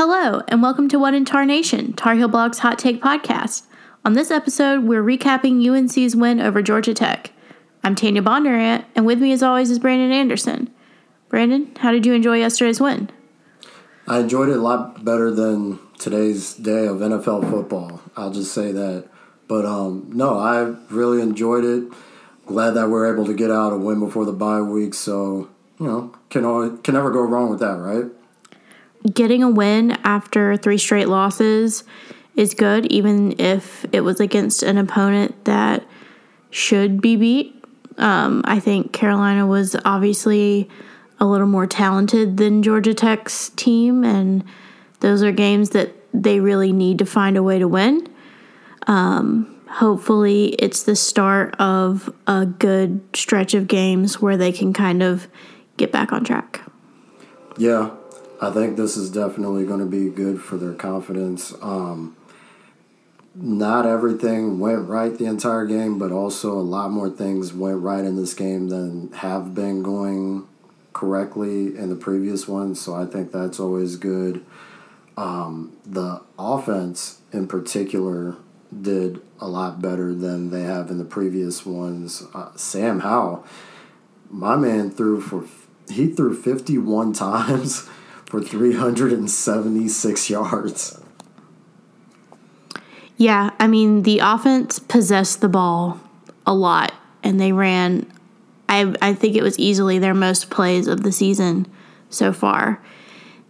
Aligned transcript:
Hello, 0.00 0.44
and 0.46 0.62
welcome 0.62 0.88
to 0.90 0.96
What 0.96 1.14
in 1.14 1.24
Tar 1.24 1.44
Nation, 1.44 1.92
Tar 1.92 2.14
Heel 2.14 2.28
Blog's 2.28 2.60
Hot 2.60 2.78
Take 2.78 3.02
Podcast. 3.02 3.66
On 4.04 4.12
this 4.12 4.30
episode, 4.30 4.84
we're 4.84 5.02
recapping 5.02 5.68
UNC's 5.68 6.14
win 6.14 6.38
over 6.40 6.62
Georgia 6.62 6.94
Tech. 6.94 7.32
I'm 7.82 7.96
Tanya 7.96 8.22
Bondurant, 8.22 8.84
and 8.94 9.04
with 9.04 9.20
me, 9.20 9.32
as 9.32 9.42
always, 9.42 9.72
is 9.72 9.80
Brandon 9.80 10.12
Anderson. 10.12 10.70
Brandon, 11.28 11.74
how 11.80 11.90
did 11.90 12.06
you 12.06 12.12
enjoy 12.12 12.38
yesterday's 12.38 12.80
win? 12.80 13.10
I 14.06 14.20
enjoyed 14.20 14.50
it 14.50 14.58
a 14.58 14.62
lot 14.62 15.04
better 15.04 15.32
than 15.32 15.80
today's 15.98 16.54
day 16.54 16.86
of 16.86 16.98
NFL 16.98 17.50
football. 17.50 18.00
I'll 18.16 18.30
just 18.30 18.54
say 18.54 18.70
that. 18.70 19.08
But 19.48 19.66
um, 19.66 20.12
no, 20.14 20.38
I 20.38 20.76
really 20.94 21.20
enjoyed 21.20 21.64
it. 21.64 21.92
Glad 22.46 22.70
that 22.74 22.88
we're 22.88 23.12
able 23.12 23.26
to 23.26 23.34
get 23.34 23.50
out 23.50 23.72
a 23.72 23.76
win 23.76 23.98
before 23.98 24.26
the 24.26 24.32
bye 24.32 24.60
week. 24.60 24.94
So 24.94 25.48
you 25.80 25.86
know, 25.86 26.14
can 26.30 26.44
always, 26.44 26.78
can 26.84 26.94
never 26.94 27.10
go 27.10 27.22
wrong 27.22 27.50
with 27.50 27.58
that, 27.58 27.78
right? 27.78 28.06
Getting 29.12 29.42
a 29.42 29.50
win 29.50 29.92
after 30.04 30.56
three 30.56 30.78
straight 30.78 31.08
losses 31.08 31.84
is 32.34 32.54
good, 32.54 32.86
even 32.86 33.38
if 33.40 33.84
it 33.92 34.00
was 34.02 34.20
against 34.20 34.62
an 34.62 34.78
opponent 34.78 35.44
that 35.44 35.84
should 36.50 37.00
be 37.00 37.16
beat. 37.16 37.64
Um, 37.96 38.42
I 38.44 38.60
think 38.60 38.92
Carolina 38.92 39.46
was 39.46 39.76
obviously 39.84 40.68
a 41.20 41.26
little 41.26 41.46
more 41.46 41.66
talented 41.66 42.36
than 42.36 42.62
Georgia 42.62 42.94
Tech's 42.94 43.50
team, 43.50 44.04
and 44.04 44.44
those 45.00 45.22
are 45.22 45.32
games 45.32 45.70
that 45.70 45.94
they 46.14 46.40
really 46.40 46.72
need 46.72 46.98
to 46.98 47.06
find 47.06 47.36
a 47.36 47.42
way 47.42 47.58
to 47.58 47.66
win. 47.66 48.08
Um, 48.86 49.60
hopefully, 49.68 50.48
it's 50.58 50.84
the 50.84 50.96
start 50.96 51.54
of 51.58 52.12
a 52.26 52.46
good 52.46 53.00
stretch 53.14 53.54
of 53.54 53.66
games 53.66 54.20
where 54.20 54.36
they 54.36 54.52
can 54.52 54.72
kind 54.72 55.02
of 55.02 55.28
get 55.76 55.92
back 55.92 56.12
on 56.12 56.24
track. 56.24 56.60
Yeah, 57.56 57.90
I 58.40 58.50
think 58.50 58.76
this 58.76 58.96
is 58.96 59.10
definitely 59.10 59.66
going 59.66 59.80
to 59.80 59.86
be 59.86 60.08
good 60.08 60.40
for 60.40 60.56
their 60.56 60.74
confidence. 60.74 61.52
Um, 61.60 62.16
not 63.34 63.86
everything 63.86 64.58
went 64.60 64.88
right 64.88 65.16
the 65.16 65.26
entire 65.26 65.66
game, 65.66 65.98
but 65.98 66.12
also 66.12 66.52
a 66.52 66.60
lot 66.62 66.90
more 66.90 67.10
things 67.10 67.52
went 67.52 67.78
right 67.78 68.04
in 68.04 68.16
this 68.16 68.34
game 68.34 68.68
than 68.68 69.12
have 69.12 69.54
been 69.54 69.82
going 69.82 70.46
correctly 70.92 71.76
in 71.76 71.88
the 71.88 71.96
previous 71.96 72.48
one. 72.48 72.74
So 72.74 72.94
I 72.94 73.06
think 73.06 73.32
that's 73.32 73.60
always 73.60 73.96
good. 73.96 74.44
Um, 75.16 75.76
the 75.84 76.22
offense 76.38 77.20
in 77.32 77.48
particular 77.48 78.36
did 78.80 79.20
a 79.40 79.48
lot 79.48 79.80
better 79.80 80.14
than 80.14 80.50
they 80.50 80.62
have 80.62 80.90
in 80.90 80.98
the 80.98 81.04
previous 81.04 81.66
ones. 81.66 82.24
Uh, 82.34 82.54
Sam 82.56 83.00
Howell, 83.00 83.44
my 84.30 84.56
man, 84.56 84.90
threw 84.90 85.20
for 85.20 85.44
he 85.90 86.08
threw 86.08 86.34
fifty 86.40 86.78
one 86.78 87.12
times 87.28 87.88
for 88.28 88.42
three 88.42 88.74
hundred 88.74 89.12
and 89.12 89.30
seventy 89.30 89.88
six 89.88 90.28
yards. 90.28 91.00
Yeah, 93.16 93.50
I 93.58 93.66
mean 93.66 94.02
the 94.02 94.20
offense 94.20 94.78
possessed 94.78 95.40
the 95.40 95.48
ball 95.48 96.00
a 96.46 96.54
lot, 96.54 96.92
and 97.22 97.40
they 97.40 97.52
ran. 97.52 98.06
I 98.68 98.94
I 99.00 99.14
think 99.14 99.34
it 99.34 99.42
was 99.42 99.58
easily 99.58 99.98
their 99.98 100.14
most 100.14 100.50
plays 100.50 100.86
of 100.86 101.02
the 101.02 101.10
season 101.10 101.66
so 102.10 102.32
far, 102.32 102.82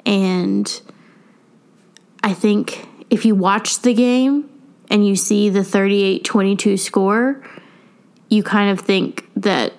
and 0.06 0.80
I 2.22 2.32
think 2.32 2.86
if 3.10 3.24
you 3.24 3.34
watch 3.34 3.80
the 3.80 3.94
game 3.94 4.48
and 4.90 5.06
you 5.06 5.16
see 5.16 5.50
the 5.50 5.60
38-22 5.60 6.78
score, 6.78 7.42
you 8.28 8.42
kind 8.42 8.70
of 8.70 8.80
think 8.80 9.28
that 9.36 9.72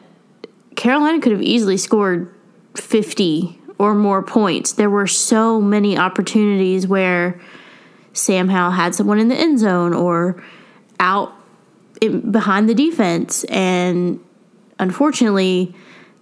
Carolina 0.75 1.19
could 1.19 1.31
have 1.31 1.41
easily 1.41 1.77
scored 1.77 2.33
50 2.75 3.58
or 3.79 3.95
more 3.95 4.21
points. 4.21 4.73
There 4.73 4.89
were 4.89 5.07
so 5.07 5.59
many 5.59 5.97
opportunities 5.97 6.85
where 6.85 7.39
Sam 8.13 8.49
Howell 8.49 8.71
had 8.71 8.93
someone 8.93 9.17
in 9.17 9.29
the 9.29 9.35
end 9.35 9.57
zone 9.57 9.93
or 9.93 10.43
out 10.99 11.33
in, 12.01 12.29
behind 12.31 12.67
the 12.69 12.75
defense. 12.75 13.45
And 13.45 14.19
unfortunately, 14.77 15.73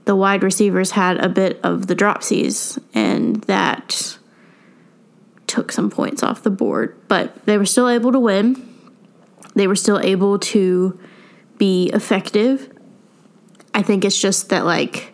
the 0.05 0.15
wide 0.15 0.43
receivers 0.43 0.91
had 0.91 1.17
a 1.17 1.27
bit 1.27 1.59
of 1.63 1.87
the 1.87 1.95
dropsies, 1.95 2.81
and 2.93 3.37
that 3.45 4.17
took 5.47 5.71
some 5.71 5.89
points 5.89 6.23
off 6.23 6.43
the 6.43 6.51
board. 6.51 6.95
But 7.07 7.45
they 7.45 7.57
were 7.57 7.65
still 7.65 7.89
able 7.89 8.11
to 8.11 8.19
win. 8.19 8.73
They 9.55 9.67
were 9.67 9.75
still 9.75 9.99
able 9.99 10.37
to 10.39 10.99
be 11.57 11.89
effective. 11.93 12.71
I 13.73 13.81
think 13.81 14.05
it's 14.05 14.19
just 14.19 14.49
that, 14.49 14.63
like, 14.63 15.13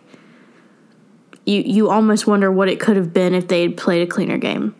you, 1.44 1.60
you 1.60 1.90
almost 1.90 2.26
wonder 2.26 2.50
what 2.50 2.68
it 2.68 2.80
could 2.80 2.96
have 2.96 3.12
been 3.12 3.34
if 3.34 3.48
they 3.48 3.62
had 3.62 3.76
played 3.76 4.02
a 4.02 4.06
cleaner 4.06 4.38
game. 4.38 4.74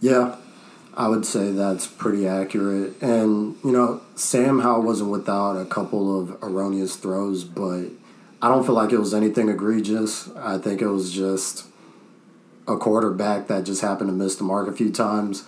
Yeah, 0.00 0.36
I 0.94 1.08
would 1.08 1.24
say 1.24 1.52
that's 1.52 1.86
pretty 1.86 2.26
accurate. 2.26 3.00
And, 3.00 3.56
you 3.64 3.72
know, 3.72 4.02
Sam 4.14 4.60
Howell 4.60 4.82
wasn't 4.82 5.10
without 5.10 5.56
a 5.56 5.64
couple 5.64 6.20
of 6.20 6.42
erroneous 6.42 6.96
throws, 6.96 7.44
but 7.44 7.86
I 8.42 8.48
don't 8.48 8.64
feel 8.66 8.74
like 8.74 8.92
it 8.92 8.98
was 8.98 9.14
anything 9.14 9.48
egregious. 9.48 10.28
I 10.36 10.58
think 10.58 10.82
it 10.82 10.88
was 10.88 11.12
just 11.12 11.66
a 12.66 12.76
quarterback 12.76 13.46
that 13.48 13.64
just 13.64 13.82
happened 13.82 14.08
to 14.08 14.14
miss 14.14 14.36
the 14.36 14.44
mark 14.44 14.68
a 14.68 14.72
few 14.72 14.90
times. 14.90 15.44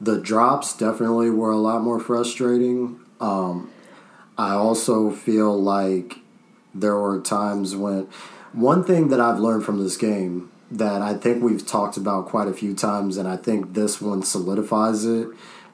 The 0.00 0.20
drops 0.20 0.76
definitely 0.76 1.30
were 1.30 1.50
a 1.50 1.56
lot 1.56 1.82
more 1.82 1.98
frustrating. 1.98 3.00
Um, 3.20 3.70
I 4.36 4.52
also 4.52 5.10
feel 5.10 5.58
like 5.60 6.18
there 6.74 6.96
were 6.96 7.20
times 7.20 7.74
when 7.74 8.06
one 8.56 8.82
thing 8.82 9.08
that 9.08 9.20
I've 9.20 9.38
learned 9.38 9.64
from 9.64 9.82
this 9.82 9.96
game 9.96 10.50
that 10.70 11.02
I 11.02 11.14
think 11.14 11.42
we've 11.42 11.64
talked 11.64 11.96
about 11.96 12.26
quite 12.26 12.48
a 12.48 12.52
few 12.52 12.74
times, 12.74 13.16
and 13.16 13.28
I 13.28 13.36
think 13.36 13.74
this 13.74 14.00
one 14.00 14.22
solidifies 14.22 15.04
it, 15.04 15.28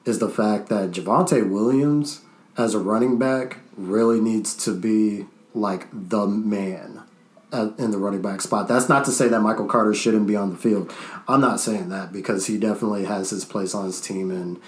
is 0.05 0.19
the 0.19 0.29
fact 0.29 0.69
that 0.69 0.91
Javonte 0.91 1.49
Williams 1.49 2.23
as 2.59 2.75
a 2.75 2.79
running 2.79 3.19
back 3.19 3.61
really 3.77 4.21
needs 4.21 4.55
to 4.65 4.75
be 4.75 5.27
like 5.55 5.87
the 5.93 6.27
man 6.27 7.03
in 7.53 7.91
the 7.91 7.99
running 7.99 8.23
back 8.23 8.41
spot. 8.41 8.67
That's 8.67 8.89
not 8.89 9.05
to 9.05 9.13
say 9.13 9.29
that 9.29 9.41
Michael 9.41 9.67
Carter 9.67 9.95
shouldn't 9.95 10.27
be 10.27 10.37
on 10.37 10.51
the 10.51 10.57
field. 10.57 10.93
I'm 11.29 11.41
not 11.41 11.61
saying 11.61 11.91
that 11.91 12.13
because 12.13 12.47
he 12.47 12.59
definitely 12.59 13.05
has 13.05 13.31
his 13.31 13.45
place 13.45 13.75
on 13.75 13.87
his 13.87 14.01
team, 14.01 14.31
and 14.31 14.61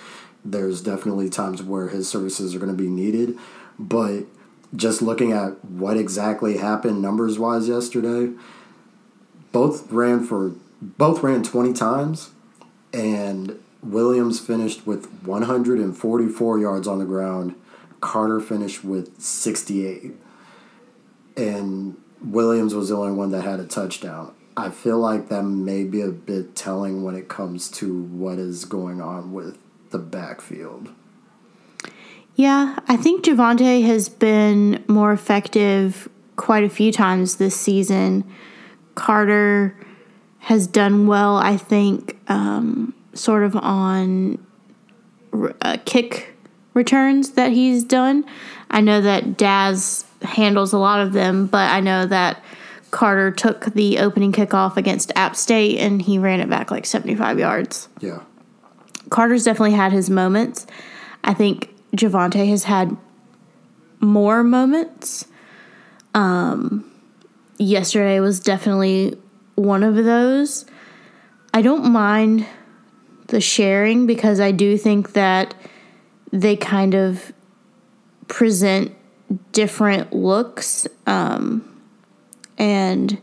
there's 0.44 0.80
definitely 0.80 1.30
times 1.30 1.62
where 1.62 1.88
his 1.88 2.08
services 2.08 2.54
are 2.54 2.58
going 2.58 2.74
to 2.74 2.82
be 2.82 2.88
needed. 2.88 3.38
But 3.78 4.24
just 4.74 5.02
looking 5.02 5.32
at 5.32 5.64
what 5.64 5.96
exactly 5.96 6.58
happened 6.58 7.00
numbers 7.00 7.38
wise 7.38 7.68
yesterday, 7.68 8.32
both 9.52 9.90
ran 9.90 10.24
for 10.24 10.54
both 10.80 11.22
ran 11.22 11.42
20 11.42 11.72
times 11.72 12.30
and 12.92 13.58
Williams 13.82 14.40
finished 14.40 14.86
with 14.86 15.06
144 15.24 16.58
yards 16.58 16.88
on 16.88 16.98
the 16.98 17.04
ground. 17.04 17.54
Carter 18.00 18.40
finished 18.40 18.84
with 18.84 19.20
68. 19.20 20.12
And 21.36 21.96
Williams 22.22 22.74
was 22.74 22.88
the 22.88 22.96
only 22.96 23.12
one 23.12 23.30
that 23.32 23.42
had 23.42 23.60
a 23.60 23.66
touchdown. 23.66 24.34
I 24.56 24.70
feel 24.70 24.98
like 24.98 25.28
that 25.28 25.42
may 25.42 25.84
be 25.84 26.00
a 26.00 26.10
bit 26.10 26.54
telling 26.54 27.02
when 27.02 27.16
it 27.16 27.28
comes 27.28 27.68
to 27.72 28.02
what 28.04 28.38
is 28.38 28.64
going 28.64 29.00
on 29.00 29.32
with 29.32 29.58
the 29.90 29.98
backfield. 29.98 30.90
Yeah, 32.36 32.78
I 32.88 32.96
think 32.96 33.24
Javonte 33.24 33.84
has 33.86 34.08
been 34.08 34.84
more 34.88 35.12
effective 35.12 36.08
quite 36.36 36.64
a 36.64 36.68
few 36.68 36.90
times 36.90 37.36
this 37.36 37.58
season. 37.58 38.24
Carter 38.94 39.76
has 40.40 40.66
done 40.66 41.06
well, 41.06 41.36
I 41.36 41.56
think, 41.56 42.18
um, 42.28 42.92
sort 43.14 43.44
of 43.44 43.56
on 43.56 44.44
uh, 45.62 45.78
kick 45.84 46.34
returns 46.74 47.30
that 47.30 47.52
he's 47.52 47.84
done. 47.84 48.24
I 48.70 48.80
know 48.80 49.00
that 49.00 49.36
Dazz 49.36 50.04
handles 50.22 50.72
a 50.72 50.78
lot 50.78 51.00
of 51.00 51.12
them, 51.12 51.46
but 51.46 51.70
I 51.70 51.80
know 51.80 52.06
that 52.06 52.42
Carter 52.90 53.30
took 53.30 53.66
the 53.74 53.98
opening 53.98 54.32
kickoff 54.32 54.76
against 54.76 55.12
App 55.16 55.36
State 55.36 55.78
and 55.78 56.02
he 56.02 56.18
ran 56.18 56.40
it 56.40 56.50
back 56.50 56.70
like 56.70 56.86
75 56.86 57.38
yards. 57.38 57.88
Yeah. 58.00 58.20
Carter's 59.10 59.44
definitely 59.44 59.72
had 59.72 59.92
his 59.92 60.10
moments. 60.10 60.66
I 61.22 61.34
think 61.34 61.73
Javonte 61.94 62.48
has 62.48 62.64
had 62.64 62.96
more 64.00 64.42
moments. 64.42 65.26
Um, 66.14 66.90
yesterday 67.58 68.20
was 68.20 68.40
definitely 68.40 69.18
one 69.54 69.82
of 69.82 69.96
those. 69.96 70.66
I 71.52 71.62
don't 71.62 71.92
mind 71.92 72.46
the 73.28 73.40
sharing 73.40 74.06
because 74.06 74.40
I 74.40 74.50
do 74.50 74.76
think 74.76 75.12
that 75.12 75.54
they 76.32 76.56
kind 76.56 76.94
of 76.94 77.32
present 78.28 78.94
different 79.52 80.12
looks. 80.12 80.86
Um, 81.06 81.82
and 82.58 83.20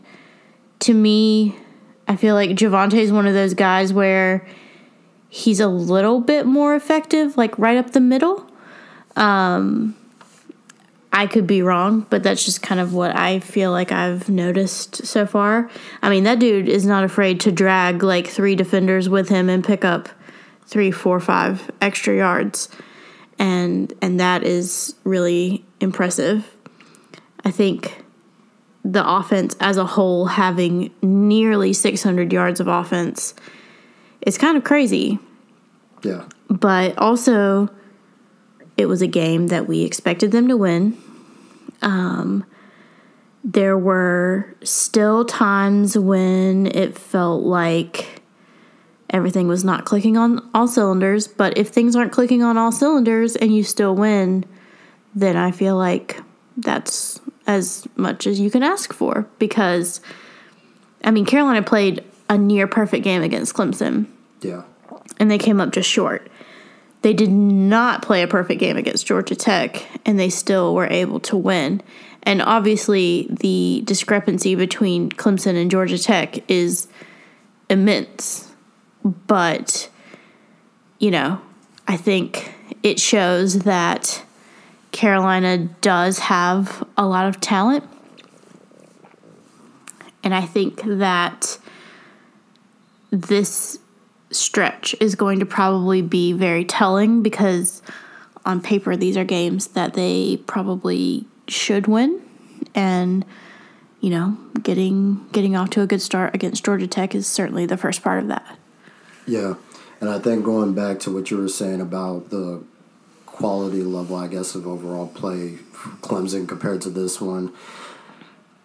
to 0.80 0.94
me, 0.94 1.56
I 2.08 2.16
feel 2.16 2.34
like 2.34 2.50
Javonte 2.50 2.94
is 2.94 3.12
one 3.12 3.26
of 3.26 3.34
those 3.34 3.54
guys 3.54 3.92
where 3.92 4.46
he's 5.28 5.60
a 5.60 5.68
little 5.68 6.20
bit 6.20 6.46
more 6.46 6.74
effective, 6.74 7.36
like 7.36 7.58
right 7.58 7.76
up 7.76 7.92
the 7.92 8.00
middle. 8.00 8.50
Um, 9.16 9.96
I 11.12 11.26
could 11.26 11.46
be 11.46 11.60
wrong, 11.60 12.06
but 12.08 12.22
that's 12.22 12.44
just 12.44 12.62
kind 12.62 12.80
of 12.80 12.94
what 12.94 13.14
I 13.14 13.40
feel 13.40 13.70
like 13.70 13.92
I've 13.92 14.30
noticed 14.30 15.04
so 15.06 15.26
far. 15.26 15.70
I 16.00 16.08
mean, 16.08 16.24
that 16.24 16.38
dude 16.38 16.68
is 16.68 16.86
not 16.86 17.04
afraid 17.04 17.40
to 17.40 17.52
drag 17.52 18.02
like 18.02 18.26
three 18.26 18.56
defenders 18.56 19.10
with 19.10 19.28
him 19.28 19.50
and 19.50 19.62
pick 19.62 19.84
up 19.84 20.08
three, 20.66 20.90
four, 20.90 21.20
five 21.20 21.70
extra 21.82 22.16
yards. 22.16 22.70
And 23.38 23.92
and 24.00 24.18
that 24.20 24.42
is 24.42 24.94
really 25.04 25.64
impressive. 25.80 26.50
I 27.44 27.50
think 27.50 28.02
the 28.84 29.06
offense 29.06 29.54
as 29.60 29.76
a 29.76 29.84
whole 29.84 30.26
having 30.26 30.92
nearly 31.02 31.72
600 31.72 32.32
yards 32.32 32.58
of 32.58 32.68
offense 32.68 33.34
is 34.22 34.38
kind 34.38 34.56
of 34.56 34.64
crazy. 34.64 35.18
Yeah. 36.02 36.24
But 36.48 36.96
also 36.98 37.68
it 38.76 38.86
was 38.86 39.02
a 39.02 39.06
game 39.06 39.48
that 39.48 39.66
we 39.66 39.82
expected 39.82 40.32
them 40.32 40.48
to 40.48 40.56
win. 40.56 40.96
Um, 41.82 42.44
there 43.44 43.76
were 43.76 44.54
still 44.62 45.24
times 45.24 45.98
when 45.98 46.66
it 46.68 46.96
felt 46.96 47.42
like 47.42 48.22
everything 49.10 49.48
was 49.48 49.64
not 49.64 49.84
clicking 49.84 50.16
on 50.16 50.48
all 50.54 50.68
cylinders, 50.68 51.28
but 51.28 51.56
if 51.58 51.68
things 51.68 51.94
aren't 51.94 52.12
clicking 52.12 52.42
on 52.42 52.56
all 52.56 52.72
cylinders 52.72 53.36
and 53.36 53.54
you 53.54 53.62
still 53.62 53.94
win, 53.94 54.44
then 55.14 55.36
I 55.36 55.50
feel 55.50 55.76
like 55.76 56.20
that's 56.56 57.20
as 57.46 57.86
much 57.96 58.26
as 58.26 58.38
you 58.40 58.50
can 58.50 58.62
ask 58.62 58.92
for 58.92 59.26
because 59.38 60.00
I 61.04 61.10
mean 61.10 61.26
Carolina 61.26 61.62
played 61.62 62.04
a 62.28 62.38
near 62.38 62.66
perfect 62.66 63.04
game 63.04 63.22
against 63.22 63.54
Clemson. 63.54 64.06
Yeah. 64.40 64.62
And 65.18 65.30
they 65.30 65.38
came 65.38 65.60
up 65.60 65.72
just 65.72 65.88
short. 65.88 66.30
They 67.02 67.12
did 67.12 67.30
not 67.30 68.02
play 68.02 68.22
a 68.22 68.28
perfect 68.28 68.60
game 68.60 68.76
against 68.76 69.06
Georgia 69.06 69.34
Tech, 69.34 69.84
and 70.06 70.18
they 70.18 70.30
still 70.30 70.74
were 70.74 70.86
able 70.86 71.20
to 71.20 71.36
win. 71.36 71.82
And 72.22 72.40
obviously, 72.40 73.26
the 73.28 73.82
discrepancy 73.84 74.54
between 74.54 75.10
Clemson 75.10 75.60
and 75.60 75.70
Georgia 75.70 75.98
Tech 75.98 76.48
is 76.48 76.86
immense. 77.68 78.48
But, 79.04 79.90
you 81.00 81.10
know, 81.10 81.40
I 81.88 81.96
think 81.96 82.54
it 82.84 83.00
shows 83.00 83.60
that 83.60 84.24
Carolina 84.92 85.58
does 85.80 86.20
have 86.20 86.86
a 86.96 87.04
lot 87.04 87.26
of 87.26 87.40
talent. 87.40 87.82
And 90.22 90.32
I 90.32 90.42
think 90.42 90.82
that 90.84 91.58
this 93.10 93.80
stretch 94.32 94.94
is 95.00 95.14
going 95.14 95.38
to 95.40 95.46
probably 95.46 96.02
be 96.02 96.32
very 96.32 96.64
telling 96.64 97.22
because 97.22 97.82
on 98.44 98.60
paper 98.60 98.96
these 98.96 99.16
are 99.16 99.24
games 99.24 99.68
that 99.68 99.94
they 99.94 100.38
probably 100.46 101.26
should 101.48 101.86
win 101.86 102.20
and 102.74 103.24
you 104.00 104.10
know 104.10 104.36
getting 104.62 105.26
getting 105.32 105.56
off 105.56 105.70
to 105.70 105.80
a 105.80 105.86
good 105.86 106.02
start 106.02 106.34
against 106.34 106.64
Georgia 106.64 106.86
Tech 106.86 107.14
is 107.14 107.26
certainly 107.26 107.66
the 107.66 107.76
first 107.76 108.02
part 108.02 108.22
of 108.22 108.28
that. 108.28 108.58
Yeah. 109.26 109.54
And 110.00 110.10
I 110.10 110.18
think 110.18 110.44
going 110.44 110.74
back 110.74 110.98
to 111.00 111.12
what 111.12 111.30
you 111.30 111.36
were 111.36 111.48
saying 111.48 111.80
about 111.80 112.30
the 112.30 112.62
quality 113.26 113.82
level 113.82 114.16
I 114.16 114.28
guess 114.28 114.54
of 114.54 114.66
overall 114.66 115.08
play 115.08 115.58
Clemson 116.02 116.48
compared 116.48 116.80
to 116.82 116.90
this 116.90 117.20
one 117.20 117.52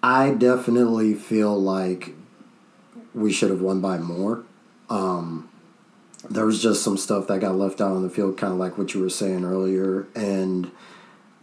I 0.01 0.31
definitely 0.31 1.15
feel 1.15 1.59
like 1.59 2.13
we 3.13 3.31
should 3.31 3.49
have 3.49 3.61
won 3.61 3.81
by 3.81 3.97
more. 3.97 4.43
Um, 4.89 5.49
there 6.29 6.45
was 6.45 6.61
just 6.61 6.83
some 6.83 6.97
stuff 6.97 7.27
that 7.27 7.41
got 7.41 7.55
left 7.55 7.81
out 7.81 7.91
on 7.91 8.03
the 8.03 8.09
field, 8.09 8.37
kind 8.37 8.53
of 8.53 8.59
like 8.59 8.77
what 8.77 8.93
you 8.93 9.01
were 9.01 9.09
saying 9.09 9.43
earlier. 9.43 10.07
And 10.15 10.71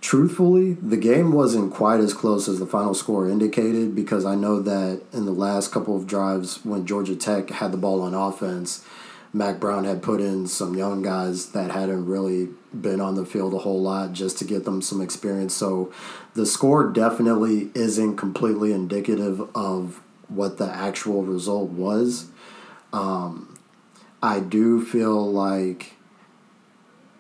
truthfully, 0.01 0.75
the 0.75 0.97
game 0.97 1.33
wasn't 1.33 1.73
quite 1.73 2.01
as 2.01 2.13
close 2.13 2.49
as 2.49 2.59
the 2.59 2.67
final 2.67 2.95
score 2.95 3.29
indicated 3.29 3.95
because 3.95 4.25
I 4.25 4.35
know 4.35 4.61
that 4.61 5.03
in 5.13 5.25
the 5.25 5.33
last 5.33 5.73
couple 5.73 5.97
of 5.97 6.07
drives 6.07 6.65
when 6.65 6.87
Georgia 6.87 7.17
Tech 7.17 7.51
had 7.51 7.73
the 7.73 7.79
ball 7.79 8.03
on 8.03 8.15
offense, 8.15 8.85
Mack 9.33 9.59
Brown 9.59 9.85
had 9.85 10.01
put 10.01 10.21
in 10.21 10.47
some 10.47 10.77
young 10.77 11.03
guys 11.03 11.51
that 11.51 11.73
hadn't 11.73 12.07
really 12.07 12.51
been 12.73 13.01
on 13.01 13.17
the 13.17 13.27
field 13.27 13.53
a 13.53 13.59
whole 13.59 13.83
lot 13.83 14.13
just 14.13 14.39
to 14.39 14.45
get 14.45 14.65
them 14.65 14.81
some 14.81 15.01
experience. 15.01 15.55
So 15.55 15.93
the 16.35 16.47
score 16.47 16.89
definitely 16.91 17.71
isn't 17.75 18.17
completely 18.17 18.73
indicative 18.73 19.41
of 19.57 20.01
what 20.29 20.59
the 20.59 20.71
actual 20.71 21.25
result 21.25 21.71
was. 21.71 22.27
Um, 22.93 23.54
I 24.25 24.41
do 24.41 24.83
feel 24.83 25.31
like 25.31 25.97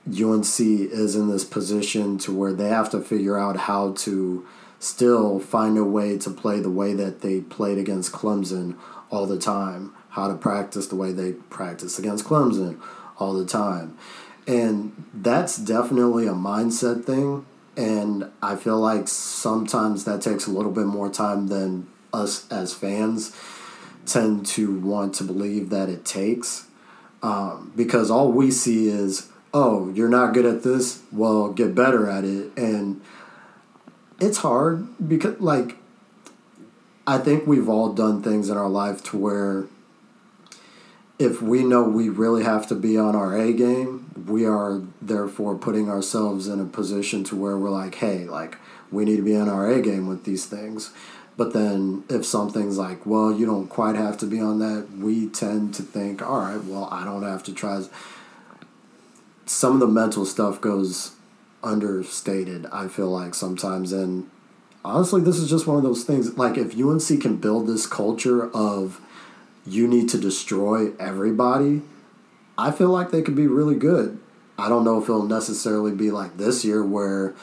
UNC 0.08 0.58
is 0.58 1.14
in 1.14 1.28
this 1.28 1.44
position 1.44 2.16
to 2.20 2.32
where 2.32 2.54
they 2.54 2.68
have 2.68 2.88
to 2.92 3.00
figure 3.02 3.38
out 3.38 3.58
how 3.58 3.92
to 3.92 4.46
still 4.78 5.38
find 5.38 5.76
a 5.76 5.84
way 5.84 6.16
to 6.16 6.30
play 6.30 6.60
the 6.60 6.70
way 6.70 6.94
that 6.94 7.20
they 7.20 7.42
played 7.42 7.76
against 7.76 8.12
Clemson 8.12 8.78
all 9.10 9.26
the 9.26 9.38
time, 9.38 9.92
how 10.08 10.28
to 10.28 10.34
practice 10.34 10.86
the 10.86 10.96
way 10.96 11.12
they 11.12 11.32
practice 11.32 11.98
against 11.98 12.24
Clemson 12.24 12.80
all 13.18 13.34
the 13.34 13.44
time. 13.44 13.98
And 14.46 15.04
that's 15.12 15.58
definitely 15.58 16.26
a 16.26 16.32
mindset 16.32 17.04
thing. 17.04 17.44
And 17.76 18.30
I 18.40 18.56
feel 18.56 18.78
like 18.78 19.08
sometimes 19.08 20.04
that 20.04 20.22
takes 20.22 20.46
a 20.46 20.50
little 20.50 20.72
bit 20.72 20.86
more 20.86 21.10
time 21.10 21.48
than 21.48 21.86
us 22.14 22.50
as 22.50 22.72
fans 22.72 23.36
tend 24.06 24.46
to 24.46 24.80
want 24.80 25.14
to 25.16 25.24
believe 25.24 25.68
that 25.68 25.90
it 25.90 26.06
takes 26.06 26.68
um, 27.24 27.72
because 27.74 28.10
all 28.10 28.30
we 28.30 28.50
see 28.50 28.88
is, 28.88 29.30
oh, 29.54 29.90
you're 29.94 30.10
not 30.10 30.34
good 30.34 30.44
at 30.44 30.62
this. 30.62 31.00
Well, 31.10 31.54
get 31.54 31.74
better 31.74 32.10
at 32.10 32.22
it, 32.22 32.52
and 32.54 33.00
it's 34.20 34.38
hard 34.38 34.86
because 35.08 35.40
like 35.40 35.78
I 37.06 37.16
think 37.16 37.46
we've 37.46 37.68
all 37.68 37.94
done 37.94 38.22
things 38.22 38.50
in 38.50 38.58
our 38.58 38.68
life 38.68 39.02
to 39.04 39.16
where 39.16 39.64
if 41.18 41.40
we 41.40 41.64
know 41.64 41.84
we 41.84 42.10
really 42.10 42.44
have 42.44 42.66
to 42.66 42.74
be 42.74 42.98
on 42.98 43.16
our 43.16 43.34
A 43.34 43.54
game, 43.54 44.10
we 44.26 44.44
are 44.44 44.82
therefore 45.00 45.56
putting 45.56 45.88
ourselves 45.88 46.46
in 46.46 46.60
a 46.60 46.66
position 46.66 47.24
to 47.24 47.36
where 47.36 47.56
we're 47.56 47.70
like, 47.70 47.94
hey, 47.94 48.26
like 48.26 48.58
we 48.90 49.06
need 49.06 49.16
to 49.16 49.22
be 49.22 49.34
on 49.34 49.48
our 49.48 49.70
A 49.70 49.80
game 49.80 50.06
with 50.06 50.24
these 50.24 50.44
things. 50.44 50.92
But 51.36 51.52
then 51.52 52.04
if 52.08 52.24
something's 52.24 52.78
like, 52.78 53.04
well, 53.04 53.32
you 53.32 53.44
don't 53.44 53.68
quite 53.68 53.96
have 53.96 54.16
to 54.18 54.26
be 54.26 54.40
on 54.40 54.60
that, 54.60 54.88
we 54.96 55.28
tend 55.28 55.74
to 55.74 55.82
think, 55.82 56.22
all 56.22 56.38
right, 56.38 56.62
well, 56.62 56.88
I 56.90 57.04
don't 57.04 57.24
have 57.24 57.42
to 57.44 57.52
try. 57.52 57.82
Some 59.46 59.74
of 59.74 59.80
the 59.80 59.88
mental 59.88 60.24
stuff 60.24 60.60
goes 60.60 61.12
understated, 61.62 62.66
I 62.66 62.88
feel 62.88 63.08
like 63.08 63.34
sometimes. 63.34 63.92
And 63.92 64.30
honestly, 64.84 65.20
this 65.22 65.38
is 65.38 65.50
just 65.50 65.66
one 65.66 65.76
of 65.76 65.82
those 65.82 66.04
things. 66.04 66.36
Like, 66.38 66.56
if 66.56 66.78
UNC 66.78 67.20
can 67.20 67.36
build 67.36 67.66
this 67.66 67.86
culture 67.86 68.48
of 68.52 69.00
you 69.66 69.88
need 69.88 70.08
to 70.10 70.18
destroy 70.18 70.92
everybody, 71.00 71.82
I 72.56 72.70
feel 72.70 72.90
like 72.90 73.10
they 73.10 73.22
could 73.22 73.34
be 73.34 73.48
really 73.48 73.74
good. 73.74 74.20
I 74.56 74.68
don't 74.68 74.84
know 74.84 74.98
if 74.98 75.04
it'll 75.04 75.24
necessarily 75.24 75.92
be 75.92 76.12
like 76.12 76.36
this 76.36 76.64
year 76.64 76.84
where 76.84 77.34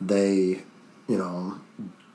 they, 0.00 0.62
you 1.06 1.18
know, 1.18 1.60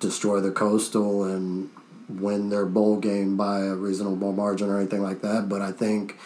destroy 0.03 0.39
the 0.39 0.51
coastal 0.51 1.23
and 1.23 1.71
win 2.09 2.49
their 2.49 2.65
bowl 2.65 2.99
game 2.99 3.35
by 3.37 3.61
a 3.61 3.73
reasonable 3.73 4.33
margin 4.33 4.69
or 4.69 4.77
anything 4.77 5.01
like 5.01 5.21
that. 5.21 5.49
But 5.49 5.61
I 5.61 5.71
think 5.71 6.17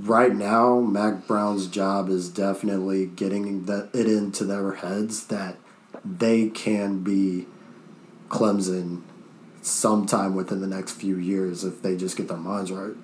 right 0.00 0.34
now, 0.34 0.80
Mack 0.80 1.26
Brown's 1.26 1.66
job 1.66 2.08
is 2.08 2.28
definitely 2.28 3.06
getting 3.06 3.66
that 3.66 3.90
it 3.92 4.06
into 4.06 4.44
their 4.44 4.72
heads 4.72 5.26
that 5.26 5.56
they 6.04 6.48
can 6.48 7.02
be 7.02 7.46
Clemson 8.28 9.02
sometime 9.60 10.34
within 10.34 10.60
the 10.60 10.66
next 10.66 10.92
few 10.92 11.18
years 11.18 11.64
if 11.64 11.82
they 11.82 11.96
just 11.96 12.16
get 12.16 12.28
their 12.28 12.36
minds 12.36 12.72
right. 12.72 12.96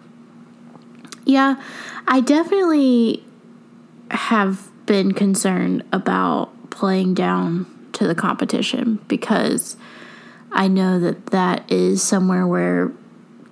Yeah, 1.25 1.61
I 2.06 2.21
definitely 2.21 3.25
have 4.12 4.71
been 4.87 5.12
concerned 5.12 5.83
about 5.92 6.71
playing 6.71 7.14
down 7.14 7.75
to 7.96 8.06
the 8.06 8.14
competition 8.14 9.00
because 9.08 9.76
I 10.52 10.68
know 10.68 11.00
that 11.00 11.26
that 11.26 11.70
is 11.72 12.02
somewhere 12.02 12.46
where 12.46 12.92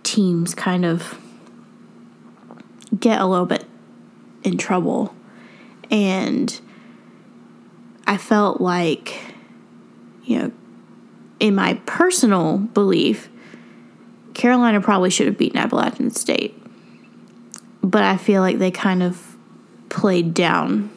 teams 0.03 0.55
kind 0.55 0.85
of 0.85 1.19
get 2.99 3.21
a 3.21 3.27
little 3.27 3.47
bit 3.47 3.65
in 4.43 4.59
trouble. 4.59 5.15
And 5.91 6.61
I 8.07 8.19
felt 8.19 8.61
like, 8.61 9.19
you 10.25 10.39
know, 10.39 10.53
in 11.41 11.55
my 11.55 11.75
personal 11.87 12.59
belief, 12.59 13.31
Carolina 14.35 14.81
probably 14.83 15.09
should 15.09 15.27
have 15.27 15.39
beaten 15.39 15.59
Appalachian 15.59 16.11
State. 16.11 16.55
But 17.83 18.03
I 18.03 18.19
feel 18.19 18.43
like 18.43 18.59
they 18.59 18.71
kind 18.71 19.03
of 19.03 19.37
played 19.89 20.35
down 20.35 20.91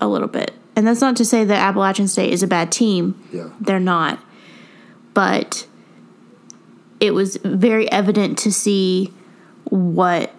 a 0.00 0.08
little 0.08 0.28
bit 0.28 0.54
and 0.76 0.86
that's 0.86 1.00
not 1.00 1.16
to 1.16 1.24
say 1.24 1.44
that 1.44 1.56
Appalachian 1.56 2.08
State 2.08 2.32
is 2.32 2.42
a 2.42 2.46
bad 2.46 2.72
team. 2.72 3.22
Yeah. 3.32 3.50
They're 3.60 3.80
not. 3.80 4.18
But 5.12 5.66
it 7.00 7.12
was 7.12 7.36
very 7.36 7.90
evident 7.90 8.38
to 8.38 8.52
see 8.52 9.12
what 9.64 10.34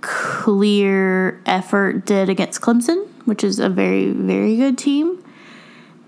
clear 0.00 1.40
effort 1.44 2.06
did 2.06 2.28
against 2.28 2.60
Clemson, 2.60 3.06
which 3.24 3.44
is 3.44 3.58
a 3.58 3.68
very, 3.68 4.10
very 4.12 4.56
good 4.56 4.78
team. 4.78 5.22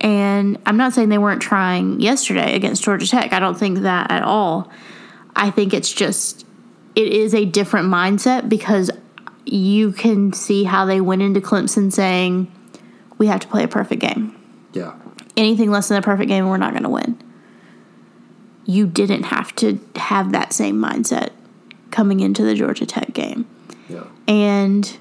And 0.01 0.59
I'm 0.65 0.77
not 0.77 0.93
saying 0.93 1.09
they 1.09 1.19
weren't 1.19 1.43
trying 1.43 2.01
yesterday 2.01 2.55
against 2.55 2.85
Georgia 2.85 3.07
Tech. 3.07 3.33
I 3.33 3.41
don't 3.41 3.59
think 3.59 3.81
that 3.81 4.11
at 4.11 4.23
all. 4.23 4.71
I 5.35 5.51
think 5.51 5.75
it's 5.75 5.93
just, 5.93 6.47
it 6.95 7.09
is 7.09 7.35
a 7.35 7.45
different 7.45 7.89
mindset 7.89 8.49
because 8.49 8.91
you 9.45 9.93
can 9.93 10.33
see 10.33 10.65
how 10.65 10.85
they 10.85 11.01
went 11.01 11.23
into 11.23 11.41
Clemson 11.41 11.93
saying, 11.93 12.53
we 13.19 13.27
have 13.27 13.41
to 13.41 13.49
play 13.49 13.65
a 13.65 13.69
perfect 13.69 14.01
game. 14.01 14.35
Yeah. 14.73 14.95
Anything 15.37 15.71
less 15.71 15.89
than 15.89 15.99
a 15.99 16.03
perfect 16.03 16.29
game, 16.29 16.49
we're 16.49 16.57
not 16.57 16.73
going 16.73 16.85
to 16.85 16.89
win. 16.89 17.21
You 18.65 18.87
didn't 18.87 19.25
have 19.25 19.55
to 19.57 19.79
have 19.97 20.33
that 20.33 20.53
same 20.53 20.77
mindset 20.77 21.31
coming 21.91 22.21
into 22.21 22.43
the 22.43 22.55
Georgia 22.55 22.87
Tech 22.87 23.13
game. 23.13 23.47
Yeah. 23.89 24.05
And 24.27 24.99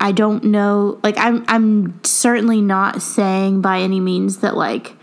I 0.00 0.12
don't 0.12 0.44
know 0.44 0.98
like 1.02 1.16
I'm 1.18 1.44
I'm 1.48 2.02
certainly 2.04 2.60
not 2.60 3.02
saying 3.02 3.60
by 3.60 3.80
any 3.80 4.00
means 4.00 4.38
that 4.38 4.56
like 4.56 4.94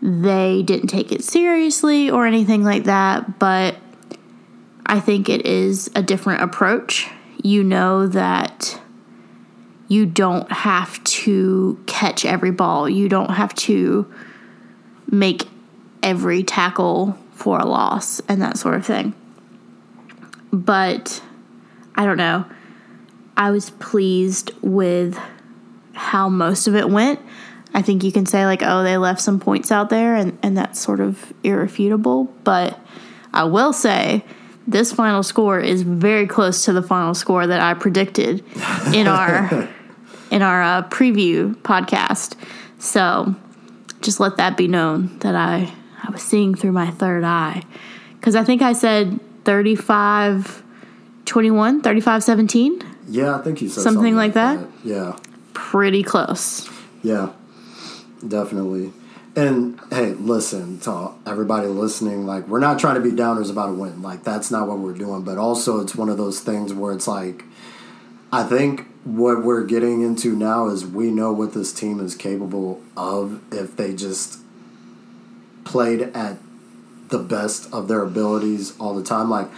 they 0.00 0.62
didn't 0.62 0.88
take 0.88 1.12
it 1.12 1.24
seriously 1.24 2.10
or 2.10 2.26
anything 2.26 2.64
like 2.64 2.84
that, 2.84 3.38
but 3.38 3.76
I 4.86 5.00
think 5.00 5.28
it 5.28 5.44
is 5.44 5.90
a 5.94 6.02
different 6.02 6.42
approach. 6.42 7.08
You 7.42 7.62
know 7.62 8.06
that 8.08 8.80
you 9.88 10.04
don't 10.04 10.50
have 10.52 11.02
to 11.04 11.82
catch 11.86 12.24
every 12.24 12.50
ball. 12.50 12.88
You 12.88 13.08
don't 13.08 13.30
have 13.30 13.54
to 13.54 14.12
make 15.10 15.48
every 16.02 16.42
tackle 16.42 17.18
for 17.32 17.58
a 17.58 17.64
loss 17.64 18.20
and 18.28 18.42
that 18.42 18.58
sort 18.58 18.74
of 18.74 18.84
thing. 18.84 19.14
But 20.52 21.22
I 21.94 22.04
don't 22.04 22.18
know. 22.18 22.44
I 23.36 23.50
was 23.50 23.70
pleased 23.70 24.50
with 24.60 25.18
how 25.94 26.28
most 26.28 26.66
of 26.66 26.74
it 26.74 26.88
went. 26.88 27.20
I 27.74 27.82
think 27.82 28.02
you 28.02 28.12
can 28.12 28.26
say, 28.26 28.44
like, 28.46 28.62
oh, 28.62 28.82
they 28.82 28.96
left 28.96 29.20
some 29.20 29.40
points 29.40 29.70
out 29.70 29.90
there, 29.90 30.16
and, 30.16 30.38
and 30.42 30.56
that's 30.56 30.80
sort 30.80 31.00
of 31.00 31.32
irrefutable. 31.44 32.24
But 32.42 32.78
I 33.32 33.44
will 33.44 33.72
say, 33.72 34.24
this 34.66 34.92
final 34.92 35.22
score 35.22 35.60
is 35.60 35.82
very 35.82 36.26
close 36.26 36.64
to 36.64 36.72
the 36.72 36.82
final 36.82 37.14
score 37.14 37.46
that 37.46 37.60
I 37.60 37.74
predicted 37.74 38.44
in 38.94 39.06
our 39.06 39.68
in 40.30 40.42
our 40.42 40.62
uh, 40.62 40.82
preview 40.88 41.54
podcast. 41.56 42.34
So 42.78 43.34
just 44.00 44.20
let 44.20 44.36
that 44.36 44.56
be 44.56 44.68
known 44.68 45.18
that 45.20 45.34
I 45.34 45.72
I 46.02 46.10
was 46.10 46.22
seeing 46.22 46.54
through 46.54 46.72
my 46.72 46.90
third 46.90 47.24
eye 47.24 47.62
because 48.14 48.34
I 48.34 48.44
think 48.44 48.62
I 48.62 48.72
said 48.72 49.20
35 49.44 50.62
21 51.24 51.82
35 51.82 52.22
17 52.22 52.82
Yeah, 53.08 53.36
I 53.36 53.42
think 53.42 53.60
you 53.60 53.68
said 53.68 53.82
Something 53.82 54.16
like 54.16 54.34
that? 54.34 54.66
Yeah. 54.84 55.18
pretty 55.52 56.02
close 56.02 56.68
Yeah, 57.02 57.32
definitely. 58.26 58.92
And 59.36 59.78
hey, 59.90 60.14
listen 60.14 60.80
to 60.80 61.12
everybody 61.24 61.68
listening. 61.68 62.26
Like, 62.26 62.48
we're 62.48 62.58
not 62.58 62.80
trying 62.80 62.96
to 62.96 63.00
be 63.00 63.12
downers 63.12 63.50
about 63.52 63.68
a 63.68 63.72
win. 63.72 64.02
Like, 64.02 64.24
that's 64.24 64.50
not 64.50 64.66
what 64.66 64.80
we're 64.80 64.94
doing. 64.94 65.22
But 65.22 65.38
also, 65.38 65.80
it's 65.80 65.94
one 65.94 66.08
of 66.08 66.16
those 66.16 66.40
things 66.40 66.74
where 66.74 66.92
it's 66.92 67.06
like, 67.06 67.44
I 68.32 68.42
think 68.42 68.86
what 69.16 69.42
we're 69.42 69.64
getting 69.64 70.02
into 70.02 70.36
now 70.36 70.68
is 70.68 70.84
we 70.86 71.10
know 71.10 71.32
what 71.32 71.54
this 71.54 71.72
team 71.72 71.98
is 72.00 72.14
capable 72.14 72.82
of 72.96 73.40
if 73.52 73.74
they 73.76 73.94
just 73.94 74.38
played 75.64 76.02
at 76.14 76.36
the 77.08 77.18
best 77.18 77.72
of 77.72 77.88
their 77.88 78.02
abilities 78.02 78.78
all 78.78 78.94
the 78.94 79.02
time. 79.02 79.30
Like, 79.30 79.48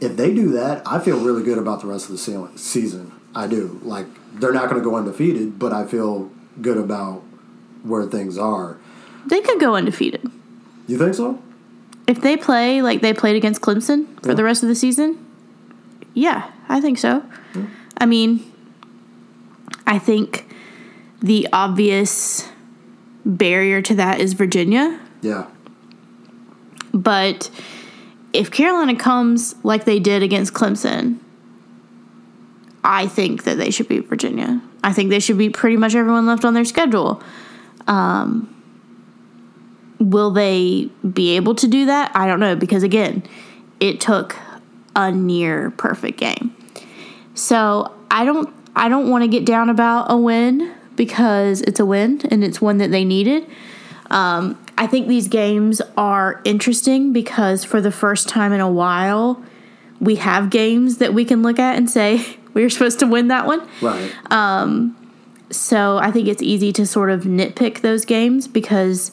if 0.00 0.16
they 0.16 0.34
do 0.34 0.50
that, 0.50 0.82
I 0.86 0.98
feel 0.98 1.18
really 1.18 1.42
good 1.42 1.58
about 1.58 1.80
the 1.80 1.86
rest 1.86 2.06
of 2.06 2.12
the 2.12 2.18
se- 2.18 2.56
season. 2.56 3.12
I 3.34 3.46
do. 3.46 3.80
Like, 3.82 4.06
they're 4.34 4.52
not 4.52 4.68
going 4.68 4.82
to 4.82 4.88
go 4.88 4.96
undefeated, 4.96 5.58
but 5.58 5.72
I 5.72 5.86
feel 5.86 6.30
good 6.60 6.76
about 6.76 7.22
where 7.82 8.04
things 8.04 8.36
are. 8.36 8.76
they 9.26 9.40
could 9.40 9.58
go 9.58 9.74
undefeated 9.74 10.30
You 10.86 10.98
think 10.98 11.14
so? 11.14 11.42
if 12.06 12.20
they 12.20 12.36
play 12.36 12.82
like 12.82 13.00
they 13.00 13.14
played 13.14 13.36
against 13.36 13.60
clemson 13.62 14.06
for 14.22 14.30
Yeah. 14.30 14.34
the 14.34 14.44
rest 14.44 14.62
of 14.64 14.68
the 14.68 14.74
season 14.74 15.24
yeah 16.14 16.50
i 16.68 16.80
think 16.80 16.98
so 16.98 17.24
i 17.98 18.04
mean 18.06 18.51
i 19.86 19.98
think 19.98 20.46
the 21.20 21.48
obvious 21.52 22.48
barrier 23.24 23.80
to 23.82 23.94
that 23.94 24.20
is 24.20 24.32
virginia 24.32 24.98
Yeah. 25.22 25.46
But 26.92 27.50
if 28.32 28.50
Carolina 28.50 28.96
comes 28.96 29.54
like 29.62 29.84
they 29.84 29.98
did 29.98 30.22
against 30.22 30.52
Clemson, 30.52 31.18
I 32.84 33.06
think 33.06 33.44
that 33.44 33.56
they 33.56 33.70
should 33.70 33.88
beat 33.88 34.08
Virginia. 34.08 34.60
I 34.84 34.92
think 34.92 35.10
they 35.10 35.20
should 35.20 35.38
beat 35.38 35.54
pretty 35.54 35.76
much 35.76 35.94
everyone 35.94 36.26
left 36.26 36.44
on 36.44 36.54
their 36.54 36.64
schedule. 36.64 37.22
Um, 37.86 38.48
will 39.98 40.30
they 40.30 40.90
be 41.12 41.36
able 41.36 41.54
to 41.56 41.68
do 41.68 41.86
that? 41.86 42.10
I 42.14 42.26
don't 42.26 42.40
know 42.40 42.56
because 42.56 42.82
again, 42.82 43.22
it 43.80 44.00
took 44.00 44.36
a 44.94 45.10
near 45.12 45.70
perfect 45.70 46.18
game. 46.18 46.54
So 47.34 47.94
I 48.10 48.24
don't 48.24 48.52
I 48.74 48.88
don't 48.88 49.10
want 49.10 49.22
to 49.22 49.28
get 49.28 49.44
down 49.44 49.68
about 49.68 50.06
a 50.10 50.16
win 50.16 50.72
because 50.96 51.60
it's 51.62 51.80
a 51.80 51.86
win 51.86 52.22
and 52.30 52.42
it's 52.44 52.60
one 52.60 52.78
that 52.78 52.90
they 52.90 53.04
needed. 53.04 53.46
Um, 54.10 54.58
I 54.76 54.86
think 54.86 55.08
these 55.08 55.28
games 55.28 55.80
are 55.96 56.40
interesting 56.44 57.12
because 57.12 57.64
for 57.64 57.80
the 57.80 57.92
first 57.92 58.28
time 58.28 58.52
in 58.52 58.60
a 58.60 58.70
while, 58.70 59.42
we 60.00 60.16
have 60.16 60.50
games 60.50 60.98
that 60.98 61.14
we 61.14 61.24
can 61.24 61.42
look 61.42 61.58
at 61.58 61.76
and 61.76 61.88
say 61.88 62.36
we 62.52 62.62
were 62.62 62.70
supposed 62.70 62.98
to 63.00 63.06
win 63.06 63.28
that 63.28 63.46
one. 63.46 63.66
Right. 63.80 64.12
So 65.52 65.98
I 65.98 66.10
think 66.10 66.28
it's 66.28 66.42
easy 66.42 66.72
to 66.72 66.86
sort 66.86 67.10
of 67.10 67.22
nitpick 67.24 67.82
those 67.82 68.04
games 68.06 68.48
because, 68.48 69.12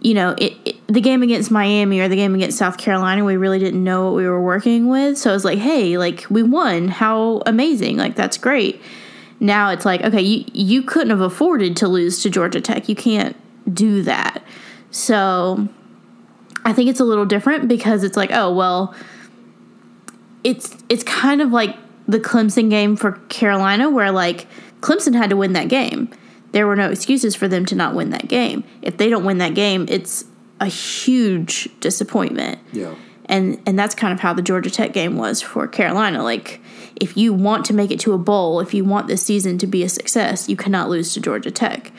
you 0.00 0.14
know, 0.14 0.34
it, 0.38 0.56
it, 0.64 0.86
the 0.86 1.00
game 1.00 1.22
against 1.22 1.50
Miami 1.50 2.00
or 2.00 2.08
the 2.08 2.16
game 2.16 2.34
against 2.34 2.56
South 2.58 2.78
Carolina, 2.78 3.24
we 3.24 3.36
really 3.36 3.58
didn't 3.58 3.84
know 3.84 4.06
what 4.06 4.14
we 4.14 4.26
were 4.26 4.40
working 4.40 4.88
with. 4.88 5.18
So 5.18 5.30
I 5.30 5.34
was 5.34 5.44
like, 5.44 5.58
hey, 5.58 5.98
like 5.98 6.26
we 6.30 6.42
won. 6.42 6.88
How 6.88 7.42
amazing! 7.46 7.98
Like 7.98 8.16
that's 8.16 8.38
great. 8.38 8.80
Now 9.40 9.70
it's 9.70 9.84
like, 9.84 10.02
okay, 10.02 10.22
you 10.22 10.44
you 10.52 10.82
couldn't 10.82 11.10
have 11.10 11.20
afforded 11.20 11.76
to 11.78 11.88
lose 11.88 12.22
to 12.22 12.30
Georgia 12.30 12.60
Tech. 12.60 12.88
You 12.88 12.96
can't 12.96 13.36
do 13.74 14.02
that. 14.02 14.42
So 14.90 15.68
I 16.64 16.72
think 16.72 16.88
it's 16.88 17.00
a 17.00 17.04
little 17.04 17.26
different 17.26 17.68
because 17.68 18.02
it's 18.02 18.16
like, 18.16 18.30
oh 18.32 18.52
well, 18.54 18.94
it's 20.44 20.76
it's 20.88 21.04
kind 21.04 21.42
of 21.42 21.52
like 21.52 21.76
the 22.08 22.18
Clemson 22.18 22.70
game 22.70 22.96
for 22.96 23.12
Carolina, 23.28 23.90
where 23.90 24.10
like 24.10 24.46
Clemson 24.80 25.14
had 25.14 25.30
to 25.30 25.36
win 25.36 25.52
that 25.52 25.68
game. 25.68 26.10
There 26.52 26.66
were 26.66 26.76
no 26.76 26.90
excuses 26.90 27.34
for 27.34 27.48
them 27.48 27.64
to 27.66 27.74
not 27.74 27.94
win 27.94 28.10
that 28.10 28.28
game. 28.28 28.64
If 28.82 28.96
they 28.96 29.08
don't 29.08 29.24
win 29.24 29.38
that 29.38 29.54
game, 29.54 29.86
it's 29.88 30.24
a 30.60 30.66
huge 30.66 31.68
disappointment. 31.80 32.58
yeah. 32.72 32.94
And 33.26 33.62
and 33.64 33.78
that's 33.78 33.94
kind 33.94 34.12
of 34.12 34.18
how 34.18 34.32
the 34.32 34.42
Georgia 34.42 34.70
Tech 34.70 34.92
game 34.92 35.16
was 35.16 35.40
for 35.40 35.68
Carolina. 35.68 36.24
Like 36.24 36.60
if 36.96 37.16
you 37.16 37.32
want 37.32 37.64
to 37.66 37.72
make 37.72 37.92
it 37.92 38.00
to 38.00 38.12
a 38.12 38.18
bowl, 38.18 38.58
if 38.58 38.74
you 38.74 38.84
want 38.84 39.06
this 39.06 39.22
season 39.22 39.56
to 39.58 39.68
be 39.68 39.84
a 39.84 39.88
success, 39.88 40.48
you 40.48 40.56
cannot 40.56 40.88
lose 40.88 41.14
to 41.14 41.20
Georgia 41.20 41.52
Tech. 41.52 41.92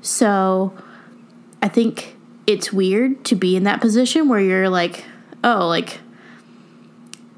So 0.00 0.72
I 1.60 1.66
think 1.66 2.14
it's 2.46 2.72
weird 2.72 3.24
to 3.24 3.34
be 3.34 3.56
in 3.56 3.64
that 3.64 3.80
position 3.80 4.28
where 4.28 4.38
you're 4.38 4.68
like, 4.68 5.04
oh, 5.42 5.66
like 5.66 5.98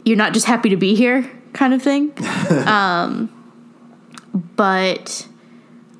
you're 0.04 0.16
not 0.16 0.34
just 0.34 0.46
happy 0.46 0.68
to 0.68 0.76
be 0.76 0.94
here 0.94 1.30
kind 1.52 1.72
of 1.72 1.82
thing. 1.82 2.12
um, 2.66 3.30
but 4.56 5.27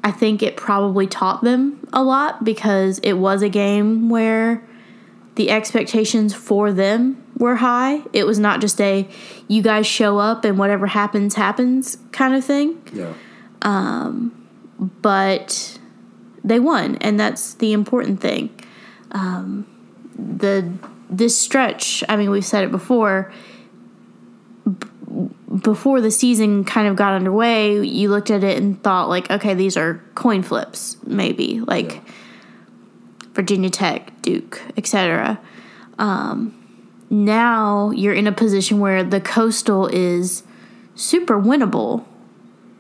I 0.09 0.11
think 0.11 0.43
it 0.43 0.57
probably 0.57 1.07
taught 1.07 1.43
them 1.45 1.87
a 1.93 2.03
lot 2.03 2.43
because 2.43 2.99
it 3.01 3.15
was 3.15 3.43
a 3.43 3.49
game 3.51 4.09
where 4.09 4.63
the 5.35 5.51
expectations 5.51 6.33
for 6.35 6.73
them 6.73 7.23
were 7.37 7.57
high. 7.57 8.03
It 8.15 8.25
was 8.25 8.39
not 8.39 8.61
just 8.63 8.81
a 8.81 9.07
you 9.49 9.61
guys 9.63 9.87
show 9.87 10.17
up 10.19 10.45
and 10.47 10.59
whatever 10.59 10.87
happens 10.87 11.35
happens 11.35 11.99
kind 12.13 12.35
of 12.35 12.43
thing 12.43 12.81
Yeah. 12.93 13.13
but 15.03 15.79
they 16.43 16.59
won, 16.61 16.97
and 17.03 17.21
that's 17.21 17.55
the 17.55 17.73
important 17.75 18.21
thing. 18.21 18.49
Um, 19.13 19.67
the 20.17 20.73
this 21.11 21.39
stretch, 21.39 22.03
I 22.09 22.17
mean, 22.17 22.31
we've 22.31 22.45
said 22.47 22.65
it 22.65 22.71
before. 22.71 23.31
b- 24.65 25.29
Before 25.63 26.01
the 26.01 26.11
season 26.11 26.65
kind 26.65 26.89
of 26.89 26.97
got 26.97 27.15
underway, 27.15 27.81
you 27.83 28.11
looked 28.11 28.31
at 28.31 28.45
it 28.45 28.59
and 28.59 28.83
thought, 28.83 29.09
like, 29.09 29.31
okay, 29.31 29.55
these 29.55 29.77
are 29.77 30.03
coin 30.15 30.43
flips, 30.43 30.97
maybe 31.07 31.61
like 31.61 31.95
Yeah. 31.95 32.01
Virginia 33.33 33.71
Tech, 33.71 34.21
Duke, 34.21 34.61
etc. 34.77 35.41
Um, 35.99 36.55
now 37.09 37.91
you're 37.91 38.13
in 38.15 38.27
a 38.27 38.33
position 38.33 38.81
where 38.81 39.03
the 39.03 39.21
coastal 39.21 39.87
is 39.87 40.43
super 40.95 41.41
winnable, 41.41 42.05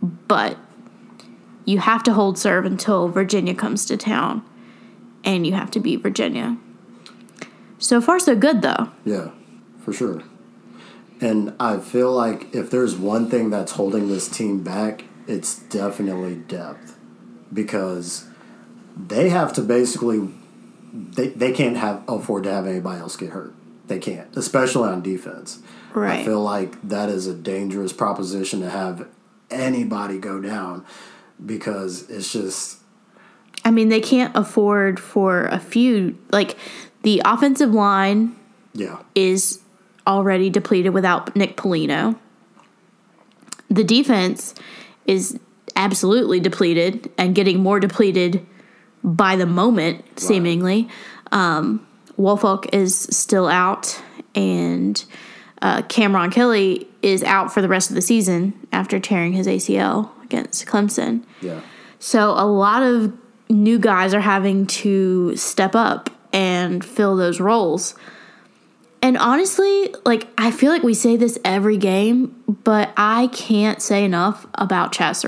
but 0.02 0.58
you 1.64 1.78
have 1.78 2.02
to 2.04 2.12
hold 2.12 2.38
serve 2.38 2.64
until 2.64 3.08
Virginia 3.08 3.54
comes 3.54 3.86
to 3.86 3.96
town, 3.96 4.42
and 5.24 5.46
you 5.46 5.52
have 5.52 5.70
to 5.70 5.80
beat 5.80 6.02
Virginia. 6.02 6.56
So 7.78 8.00
far, 8.00 8.18
so 8.18 8.34
good 8.34 8.62
though. 8.62 8.88
Yeah, 9.04 9.30
for 9.84 9.92
sure. 9.92 10.22
And 11.20 11.54
I 11.58 11.78
feel 11.78 12.12
like 12.12 12.54
if 12.54 12.70
there's 12.70 12.96
one 12.96 13.28
thing 13.28 13.50
that's 13.50 13.72
holding 13.72 14.08
this 14.08 14.28
team 14.28 14.62
back, 14.62 15.04
it's 15.26 15.58
definitely 15.58 16.36
depth. 16.36 16.96
Because 17.52 18.26
they 18.96 19.30
have 19.30 19.52
to 19.54 19.62
basically 19.62 20.28
they, 20.92 21.28
they 21.28 21.52
can't 21.52 21.76
have 21.76 22.02
afford 22.08 22.44
to 22.44 22.52
have 22.52 22.66
anybody 22.66 23.00
else 23.00 23.16
get 23.16 23.30
hurt. 23.30 23.54
They 23.86 23.98
can't, 23.98 24.28
especially 24.36 24.88
on 24.88 25.02
defense. 25.02 25.60
Right. 25.94 26.20
I 26.20 26.24
feel 26.24 26.42
like 26.42 26.80
that 26.88 27.08
is 27.08 27.26
a 27.26 27.34
dangerous 27.34 27.92
proposition 27.92 28.60
to 28.60 28.70
have 28.70 29.08
anybody 29.50 30.18
go 30.18 30.40
down 30.40 30.84
because 31.44 32.08
it's 32.10 32.32
just 32.32 32.78
I 33.64 33.70
mean, 33.70 33.88
they 33.88 34.00
can't 34.00 34.34
afford 34.36 35.00
for 35.00 35.46
a 35.46 35.58
few 35.58 36.18
like 36.30 36.56
the 37.02 37.22
offensive 37.24 37.72
line 37.72 38.36
yeah. 38.74 39.02
is 39.14 39.60
already 40.08 40.50
depleted 40.50 40.92
without 40.94 41.36
Nick 41.36 41.56
Polino. 41.56 42.18
The 43.70 43.84
defense 43.84 44.54
is 45.06 45.38
absolutely 45.76 46.40
depleted 46.40 47.10
and 47.18 47.34
getting 47.34 47.60
more 47.60 47.78
depleted 47.78 48.44
by 49.04 49.36
the 49.36 49.46
moment, 49.46 50.18
seemingly. 50.18 50.88
Um, 51.30 51.86
Wolfolk 52.18 52.74
is 52.74 52.96
still 52.96 53.46
out, 53.46 54.00
and 54.34 55.04
uh, 55.62 55.82
Cameron 55.82 56.30
Kelly 56.30 56.88
is 57.02 57.22
out 57.22 57.52
for 57.52 57.62
the 57.62 57.68
rest 57.68 57.90
of 57.90 57.94
the 57.94 58.02
season 58.02 58.54
after 58.72 58.98
tearing 58.98 59.34
his 59.34 59.46
ACL 59.46 60.10
against 60.24 60.66
Clemson. 60.66 61.24
Yeah. 61.40 61.60
So 61.98 62.30
a 62.30 62.46
lot 62.46 62.82
of 62.82 63.12
new 63.48 63.78
guys 63.78 64.14
are 64.14 64.20
having 64.20 64.66
to 64.66 65.36
step 65.36 65.74
up 65.74 66.10
and 66.32 66.84
fill 66.84 67.16
those 67.16 67.40
roles. 67.40 67.94
And 69.00 69.16
honestly, 69.16 69.94
like 70.04 70.26
I 70.36 70.50
feel 70.50 70.72
like 70.72 70.82
we 70.82 70.94
say 70.94 71.16
this 71.16 71.38
every 71.44 71.76
game, 71.76 72.42
but 72.64 72.92
I 72.96 73.28
can't 73.28 73.80
say 73.80 74.04
enough 74.04 74.46
about 74.54 74.92
Chazz 74.92 75.24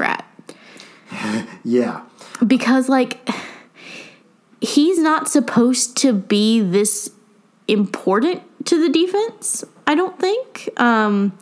Yeah. 1.65 2.03
because 2.47 2.89
like 2.89 3.29
he's 4.61 4.99
not 4.99 5.29
supposed 5.29 5.97
to 5.99 6.13
be 6.13 6.61
this 6.61 7.11
important 7.69 8.43
to 8.67 8.81
the 8.81 8.89
defense. 8.89 9.65
I 9.87 9.95
don't 9.95 10.19
think 10.19 10.69
um, 10.77 11.37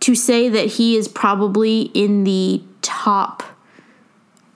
to 0.00 0.14
say 0.14 0.48
that 0.48 0.66
he 0.66 0.96
is 0.96 1.08
probably 1.08 1.82
in 1.94 2.24
the 2.24 2.62
top 2.82 3.42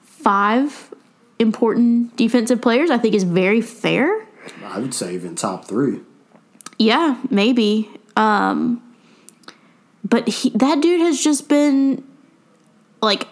five 0.02 0.92
important 1.38 2.16
defensive 2.16 2.60
players. 2.60 2.90
I 2.90 2.98
think 2.98 3.14
is 3.14 3.22
very 3.24 3.60
fair. 3.60 4.26
I 4.64 4.78
would 4.78 4.94
say 4.94 5.14
even 5.14 5.34
top 5.36 5.64
three. 5.66 6.00
Yeah, 6.78 7.20
maybe. 7.30 7.90
Um, 8.16 8.82
but 10.04 10.28
he, 10.28 10.50
that 10.50 10.80
dude 10.80 11.00
has 11.00 11.22
just 11.22 11.48
been 11.48 12.04
like 13.02 13.28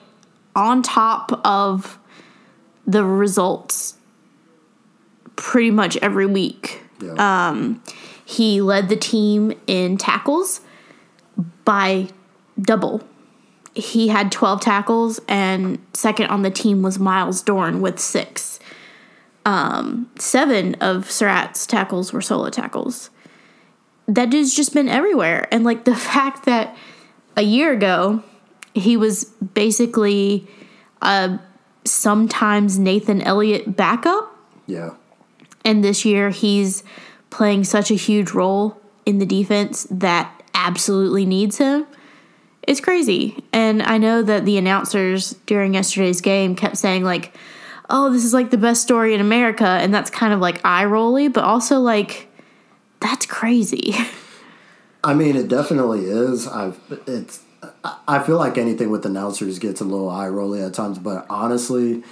on 0.55 0.83
top 0.83 1.41
of 1.45 1.99
the 2.87 3.05
results 3.05 3.95
pretty 5.37 5.71
much 5.71 5.97
every 5.99 6.27
week. 6.27 6.83
Yeah. 7.01 7.45
He 8.25 8.61
led 8.61 8.89
the 8.89 8.97
team 8.97 9.53
in 9.69 9.99
tackles 9.99 10.61
by 11.65 12.09
double. 12.61 13.03
He 13.75 14.09
had 14.09 14.33
12 14.33 14.61
tackles, 14.63 15.21
and 15.29 15.79
second 15.93 16.27
on 16.27 16.43
the 16.43 16.51
team 16.51 16.83
was 16.83 16.99
Myles 16.99 17.43
Dorn 17.43 17.81
with 17.81 18.01
six. 18.01 18.59
Um, 19.45 20.11
seven 20.19 20.75
of 20.77 21.11
Surratt's 21.11 21.67
tackles 21.67 22.13
were 22.13 22.23
solo 22.23 22.51
tackles. 22.51 23.11
That 24.09 24.31
dude's 24.31 24.55
just 24.55 24.73
been 24.73 24.89
everywhere. 24.89 25.49
And 25.51 25.65
like 25.65 25.85
the 25.85 25.97
fact 26.13 26.45
that 26.47 26.77
a 27.37 27.43
year 27.43 27.73
ago, 27.73 28.23
he 28.75 28.97
was 28.97 29.25
basically 29.25 30.47
a 31.03 31.39
sometimes 31.85 32.79
Nathan 32.79 33.23
Elliott 33.23 33.77
backup 33.77 34.37
yeah. 34.67 34.95
and 35.65 35.85
this 35.85 36.05
year 36.05 36.31
he's 36.31 36.83
playing 37.31 37.65
such 37.65 37.91
a 37.91 37.95
huge 37.95 38.33
role 38.33 38.81
in 39.05 39.19
the 39.19 39.27
defense 39.27 39.87
that 39.91 40.43
absolutely 40.55 41.25
needs 41.25 41.59
him. 41.59 41.87
It's 42.63 42.81
crazy. 42.81 43.45
And 43.53 43.83
I 43.83 43.99
know 43.99 44.23
that 44.23 44.45
the 44.45 44.59
announcers 44.59 45.35
during 45.47 45.75
yesterday's 45.75 46.21
game 46.21 46.57
kept 46.57 46.77
saying, 46.77 47.05
like, 47.05 47.37
oh, 47.89 48.13
this 48.13 48.25
is 48.25 48.35
like 48.35 48.51
the 48.51 48.59
best 48.59 48.83
story 48.83 49.15
in 49.15 49.21
America. 49.21 49.67
And 49.67 49.95
that's 49.95 50.11
kind 50.11 50.33
of 50.33 50.41
like 50.41 50.61
eye 50.65 50.85
rolly, 50.85 51.29
but 51.29 51.45
also 51.45 51.79
like, 51.79 52.29
that's 53.01 53.27
crazy. 53.27 53.95
I 55.05 55.15
mean, 55.15 55.37
it 55.37 55.49
definitely 55.49 56.07
is. 56.07 56.47
I've 56.47 56.79
it's. 57.07 57.43
I- 58.07 58.23
feel 58.23 58.37
like 58.37 58.59
anything 58.59 58.91
with 58.91 59.05
announcers 59.07 59.59
gets 59.59 59.81
a 59.81 59.85
little 59.85 60.09
eye 60.09 60.29
rolly 60.29 60.63
at 60.63 60.75
times, 60.75 60.99
but 60.99 61.27
honestly, 61.31 62.03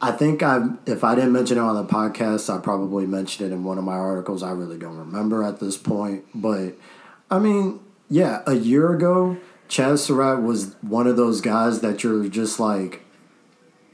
I 0.00 0.12
think 0.12 0.42
I 0.42 0.68
if 0.86 1.02
I 1.04 1.14
didn't 1.14 1.32
mention 1.32 1.58
it 1.58 1.60
on 1.60 1.74
the 1.74 1.84
podcast, 1.84 2.54
I 2.54 2.60
probably 2.60 3.06
mentioned 3.06 3.50
it 3.50 3.54
in 3.54 3.64
one 3.64 3.78
of 3.78 3.84
my 3.84 3.94
articles. 3.94 4.42
I 4.42 4.52
really 4.52 4.78
don't 4.78 4.96
remember 4.96 5.42
at 5.42 5.60
this 5.60 5.76
point, 5.76 6.24
but 6.34 6.74
I 7.30 7.38
mean, 7.38 7.80
yeah, 8.08 8.42
a 8.46 8.54
year 8.54 8.92
ago, 8.92 9.38
Chazz 9.68 9.98
Surratt 9.98 10.42
was 10.42 10.76
one 10.82 11.06
of 11.06 11.16
those 11.16 11.40
guys 11.40 11.80
that 11.80 12.04
you're 12.04 12.28
just 12.28 12.60
like, 12.60 13.02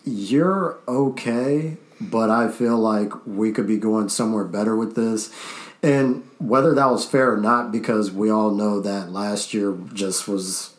you're 0.05 0.79
okay, 0.89 1.79
but 2.11 2.31
I 2.31 2.51
feel 2.51 2.79
like 2.79 3.13
we 3.27 3.53
could 3.53 3.67
be 3.67 3.77
going 3.77 4.09
somewhere 4.09 4.45
better 4.45 4.77
with 4.77 4.95
this. 4.95 5.31
And 5.83 6.29
whether 6.39 6.75
that 6.75 6.91
was 6.91 7.05
fair 7.05 7.33
or 7.33 7.37
not, 7.37 7.73
because 7.73 8.13
we 8.13 8.31
all 8.31 8.51
know 8.51 8.81
that 8.81 9.11
last 9.11 9.53
year 9.53 9.77
just 9.93 10.29
was, 10.29 10.75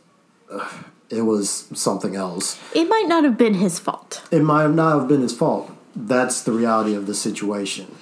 uh, 0.51 0.69
it 1.09 1.23
was 1.23 1.67
something 1.73 2.15
else. 2.15 2.59
it 2.73 2.87
might 2.87 3.05
not 3.07 3.23
have 3.23 3.37
been 3.37 3.55
his 3.55 3.79
fault. 3.79 4.21
It 4.31 4.43
might 4.43 4.69
not 4.69 4.99
have 4.99 5.07
been 5.07 5.21
his 5.21 5.35
fault. 5.35 5.71
That's 5.95 6.41
the 6.41 6.51
reality 6.51 6.95
of 6.95 7.05
the 7.05 7.13
situation. 7.13 7.93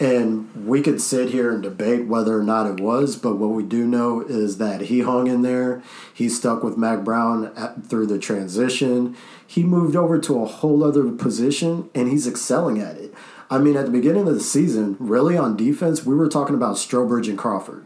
And 0.00 0.66
we 0.66 0.80
could 0.80 0.98
sit 1.02 1.28
here 1.28 1.52
and 1.52 1.62
debate 1.62 2.06
whether 2.06 2.38
or 2.38 2.42
not 2.42 2.66
it 2.66 2.80
was, 2.80 3.16
but 3.16 3.36
what 3.36 3.50
we 3.50 3.62
do 3.62 3.86
know 3.86 4.22
is 4.22 4.56
that 4.56 4.82
he 4.82 5.00
hung 5.00 5.26
in 5.26 5.42
there. 5.42 5.82
He 6.12 6.30
stuck 6.30 6.62
with 6.64 6.78
Mack 6.78 7.04
Brown 7.04 7.52
at, 7.54 7.84
through 7.84 8.06
the 8.06 8.18
transition. 8.18 9.14
He 9.46 9.62
moved 9.62 9.94
over 9.94 10.18
to 10.18 10.42
a 10.42 10.46
whole 10.46 10.82
other 10.82 11.12
position, 11.12 11.90
and 11.94 12.08
he's 12.08 12.26
excelling 12.26 12.80
at 12.80 12.96
it. 12.96 13.12
I 13.50 13.58
mean, 13.58 13.76
at 13.76 13.84
the 13.84 13.90
beginning 13.90 14.26
of 14.26 14.32
the 14.32 14.40
season, 14.40 14.96
really 14.98 15.36
on 15.36 15.54
defense, 15.54 16.06
we 16.06 16.14
were 16.14 16.28
talking 16.28 16.54
about 16.54 16.76
Strowbridge 16.76 17.28
and 17.28 17.36
Crawford. 17.36 17.84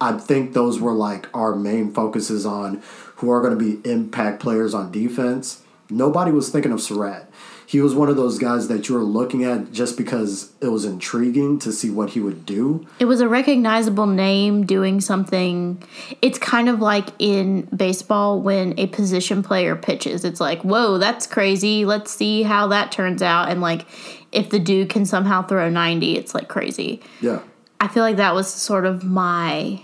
I 0.00 0.16
think 0.16 0.54
those 0.54 0.80
were 0.80 0.92
like 0.92 1.28
our 1.36 1.54
main 1.54 1.92
focuses 1.92 2.46
on 2.46 2.82
who 3.16 3.30
are 3.30 3.42
going 3.42 3.58
to 3.58 3.62
be 3.62 3.86
impact 3.88 4.40
players 4.40 4.72
on 4.72 4.90
defense. 4.90 5.62
Nobody 5.90 6.30
was 6.30 6.48
thinking 6.48 6.72
of 6.72 6.80
Surratt. 6.80 7.30
He 7.66 7.80
was 7.80 7.94
one 7.94 8.08
of 8.08 8.16
those 8.16 8.38
guys 8.38 8.68
that 8.68 8.88
you 8.88 8.94
were 8.94 9.02
looking 9.02 9.44
at 9.44 9.72
just 9.72 9.96
because 9.96 10.52
it 10.60 10.68
was 10.68 10.84
intriguing 10.84 11.58
to 11.60 11.72
see 11.72 11.90
what 11.90 12.10
he 12.10 12.20
would 12.20 12.44
do. 12.44 12.86
It 12.98 13.06
was 13.06 13.20
a 13.20 13.28
recognizable 13.28 14.06
name 14.06 14.66
doing 14.66 15.00
something. 15.00 15.82
It's 16.20 16.38
kind 16.38 16.68
of 16.68 16.80
like 16.80 17.08
in 17.18 17.62
baseball 17.74 18.40
when 18.40 18.78
a 18.78 18.86
position 18.88 19.42
player 19.42 19.76
pitches. 19.76 20.24
It's 20.24 20.40
like, 20.40 20.62
whoa, 20.62 20.98
that's 20.98 21.26
crazy. 21.26 21.84
Let's 21.84 22.10
see 22.10 22.42
how 22.42 22.68
that 22.68 22.92
turns 22.92 23.22
out. 23.22 23.48
And 23.48 23.60
like, 23.60 23.86
if 24.30 24.50
the 24.50 24.58
dude 24.58 24.90
can 24.90 25.06
somehow 25.06 25.42
throw 25.42 25.70
90, 25.70 26.16
it's 26.16 26.34
like 26.34 26.48
crazy. 26.48 27.00
Yeah. 27.20 27.40
I 27.80 27.88
feel 27.88 28.02
like 28.02 28.16
that 28.16 28.34
was 28.34 28.52
sort 28.52 28.84
of 28.84 29.04
my 29.04 29.80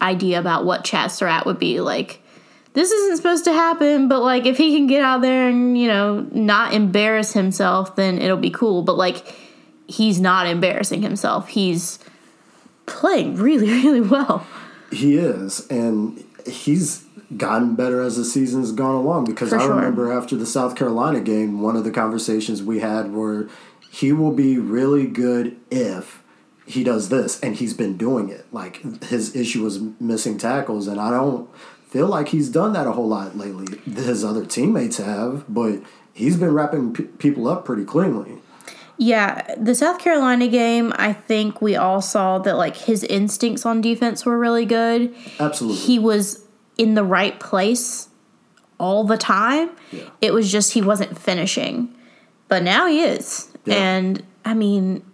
idea 0.00 0.40
about 0.40 0.64
what 0.64 0.84
Chazz 0.84 1.12
Surratt 1.12 1.46
would 1.46 1.58
be 1.58 1.80
like. 1.80 2.21
This 2.74 2.90
isn't 2.90 3.16
supposed 3.18 3.44
to 3.44 3.52
happen, 3.52 4.08
but 4.08 4.22
like 4.22 4.46
if 4.46 4.56
he 4.56 4.74
can 4.76 4.86
get 4.86 5.02
out 5.02 5.20
there 5.20 5.48
and 5.48 5.76
you 5.76 5.88
know 5.88 6.26
not 6.32 6.72
embarrass 6.72 7.32
himself, 7.32 7.96
then 7.96 8.18
it'll 8.18 8.36
be 8.36 8.50
cool. 8.50 8.82
But 8.82 8.96
like 8.96 9.34
he's 9.86 10.20
not 10.20 10.46
embarrassing 10.46 11.02
himself. 11.02 11.48
He's 11.48 11.98
playing 12.86 13.36
really, 13.36 13.68
really 13.84 14.00
well. 14.00 14.46
He 14.90 15.16
is, 15.16 15.66
and 15.68 16.24
he's 16.46 17.04
gotten 17.36 17.74
better 17.74 18.02
as 18.02 18.16
the 18.16 18.24
season's 18.24 18.72
gone 18.72 18.94
along 18.94 19.24
because 19.24 19.50
For 19.50 19.58
I 19.58 19.62
sure. 19.62 19.74
remember 19.74 20.12
after 20.12 20.36
the 20.36 20.46
South 20.46 20.76
Carolina 20.76 21.20
game, 21.20 21.62
one 21.62 21.76
of 21.76 21.84
the 21.84 21.90
conversations 21.90 22.62
we 22.62 22.80
had 22.80 23.12
were 23.12 23.48
he 23.90 24.12
will 24.12 24.32
be 24.32 24.58
really 24.58 25.06
good 25.06 25.56
if 25.70 26.22
he 26.64 26.84
does 26.84 27.08
this, 27.08 27.40
and 27.40 27.56
he's 27.56 27.74
been 27.74 27.96
doing 27.96 28.28
it. 28.30 28.46
Like 28.52 29.04
his 29.04 29.36
issue 29.36 29.62
was 29.62 29.80
missing 30.00 30.38
tackles, 30.38 30.86
and 30.86 31.00
I 31.00 31.10
don't 31.10 31.48
feel 31.92 32.06
like 32.06 32.28
he's 32.28 32.48
done 32.48 32.72
that 32.72 32.86
a 32.86 32.92
whole 32.92 33.06
lot 33.06 33.36
lately. 33.36 33.66
His 33.84 34.24
other 34.24 34.46
teammates 34.46 34.96
have, 34.96 35.44
but 35.46 35.82
he's 36.14 36.38
been 36.38 36.52
wrapping 36.54 36.94
p- 36.94 37.04
people 37.04 37.46
up 37.46 37.66
pretty 37.66 37.84
cleanly. 37.84 38.38
Yeah, 38.96 39.54
the 39.56 39.74
South 39.74 39.98
Carolina 39.98 40.48
game, 40.48 40.94
I 40.96 41.12
think 41.12 41.60
we 41.60 41.76
all 41.76 42.00
saw 42.00 42.38
that 42.38 42.56
like 42.56 42.76
his 42.76 43.04
instincts 43.04 43.66
on 43.66 43.82
defense 43.82 44.24
were 44.24 44.38
really 44.38 44.64
good. 44.64 45.14
Absolutely. 45.38 45.80
He 45.80 45.98
was 45.98 46.42
in 46.78 46.94
the 46.94 47.04
right 47.04 47.38
place 47.38 48.08
all 48.78 49.04
the 49.04 49.18
time. 49.18 49.70
Yeah. 49.90 50.08
It 50.22 50.32
was 50.32 50.50
just 50.50 50.72
he 50.72 50.80
wasn't 50.80 51.18
finishing. 51.18 51.94
But 52.48 52.62
now 52.62 52.86
he 52.86 53.02
is. 53.02 53.48
Yeah. 53.66 53.74
And 53.74 54.22
I 54.44 54.54
mean, 54.54 55.04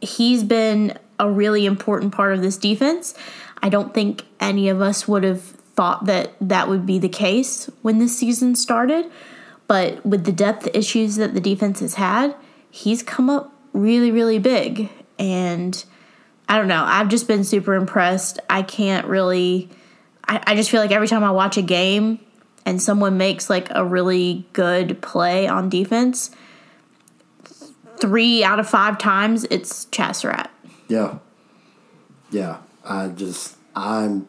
he's 0.00 0.42
been 0.42 0.98
a 1.20 1.30
really 1.30 1.66
important 1.66 2.12
part 2.12 2.32
of 2.32 2.42
this 2.42 2.56
defense. 2.56 3.14
I 3.62 3.68
don't 3.68 3.94
think 3.94 4.24
any 4.40 4.68
of 4.68 4.80
us 4.80 5.06
would 5.06 5.22
have 5.22 5.59
thought 5.80 6.04
that 6.04 6.34
that 6.42 6.68
would 6.68 6.84
be 6.84 6.98
the 6.98 7.08
case 7.08 7.70
when 7.80 8.00
this 8.00 8.14
season 8.14 8.54
started. 8.54 9.10
But 9.66 10.04
with 10.04 10.26
the 10.26 10.32
depth 10.32 10.68
issues 10.74 11.16
that 11.16 11.32
the 11.32 11.40
defense 11.40 11.80
has 11.80 11.94
had, 11.94 12.36
he's 12.70 13.02
come 13.02 13.30
up 13.30 13.50
really, 13.72 14.10
really 14.10 14.38
big. 14.38 14.90
And 15.18 15.82
I 16.50 16.58
don't 16.58 16.68
know. 16.68 16.84
I've 16.86 17.08
just 17.08 17.26
been 17.26 17.44
super 17.44 17.72
impressed. 17.72 18.38
I 18.50 18.60
can't 18.60 19.06
really. 19.06 19.70
I, 20.28 20.42
I 20.48 20.54
just 20.54 20.70
feel 20.70 20.82
like 20.82 20.90
every 20.90 21.08
time 21.08 21.24
I 21.24 21.30
watch 21.30 21.56
a 21.56 21.62
game 21.62 22.20
and 22.66 22.82
someone 22.82 23.16
makes 23.16 23.48
like 23.48 23.68
a 23.70 23.82
really 23.82 24.44
good 24.52 25.00
play 25.00 25.48
on 25.48 25.70
defense, 25.70 26.30
three 27.96 28.44
out 28.44 28.60
of 28.60 28.68
five 28.68 28.98
times 28.98 29.46
it's 29.50 29.86
Chazz 29.86 30.16
Surratt. 30.16 30.50
Yeah. 30.88 31.20
Yeah. 32.30 32.58
I 32.84 33.08
just 33.08 33.56
I'm 33.74 34.28